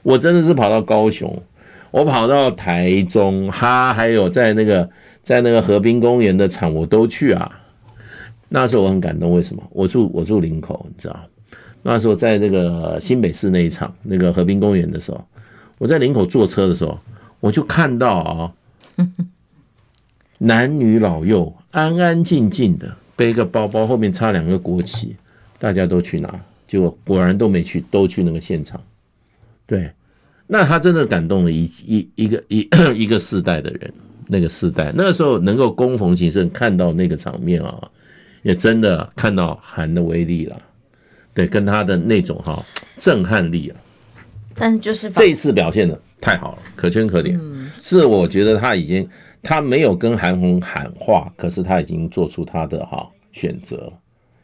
[0.03, 1.43] 我真的是跑到高雄，
[1.91, 4.89] 我跑到台中，哈，还有在那个
[5.21, 7.59] 在那个河滨公园的场，我都去啊。
[8.47, 9.61] 那时候我很感动，为什么？
[9.69, 11.19] 我住我住林口，你知道？
[11.83, 15.21] 那时候在那个新北市那一场那个河滨公园的时候，
[15.77, 16.97] 我在林口坐车的时候，
[17.41, 18.53] 我就看到啊，
[20.39, 25.15] 男女老幼安安静静的背个包包，后面插两个国旗，
[25.59, 28.81] 大家都去拿，结果果然都没去，都去那个现场。
[29.65, 29.91] 对，
[30.45, 33.91] 那他真的感动了一一一个一一个世代的人，
[34.27, 37.89] 那个世代那个时候能够攻逢其盛看到那个场面啊，
[38.43, 40.61] 也真的看到韩的威力了，
[41.33, 42.63] 对，跟他的那种哈
[42.97, 43.75] 震撼力啊。
[44.55, 47.39] 但是就是这一次表现的太好了，可圈可点。
[47.83, 49.07] 是我觉得他已经
[49.47, 53.93] 他没有跟韩红喊话，可是他已经做出他的哈选择，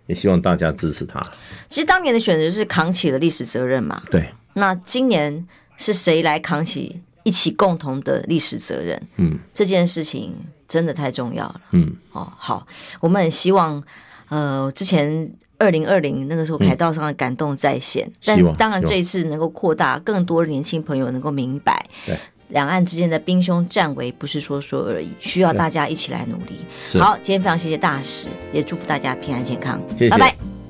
[0.05, 1.21] 也希望大家支持他。
[1.69, 4.01] 其实当年的选择是扛起了历史责任嘛？
[4.09, 4.25] 对。
[4.53, 5.45] 那今年
[5.75, 9.01] 是谁来扛起一起共同的历史责任？
[9.17, 10.33] 嗯，这件事情
[10.67, 11.61] 真的太重要了。
[11.71, 12.65] 嗯，哦，好，
[13.01, 13.83] 我们很希望，
[14.29, 22.17] 呃，之前二零二零那个时候凯道上的感动再现，嗯、但是当然这一次能够扩大更多年轻朋友能够明白，对，
[22.49, 26.59] 两岸之间的兵凶战危不是说说而已，需要大家一起来努力。
[26.99, 30.62] 好，今天非常谢谢大使，也祝福大家平安健康，谢谢，拜拜。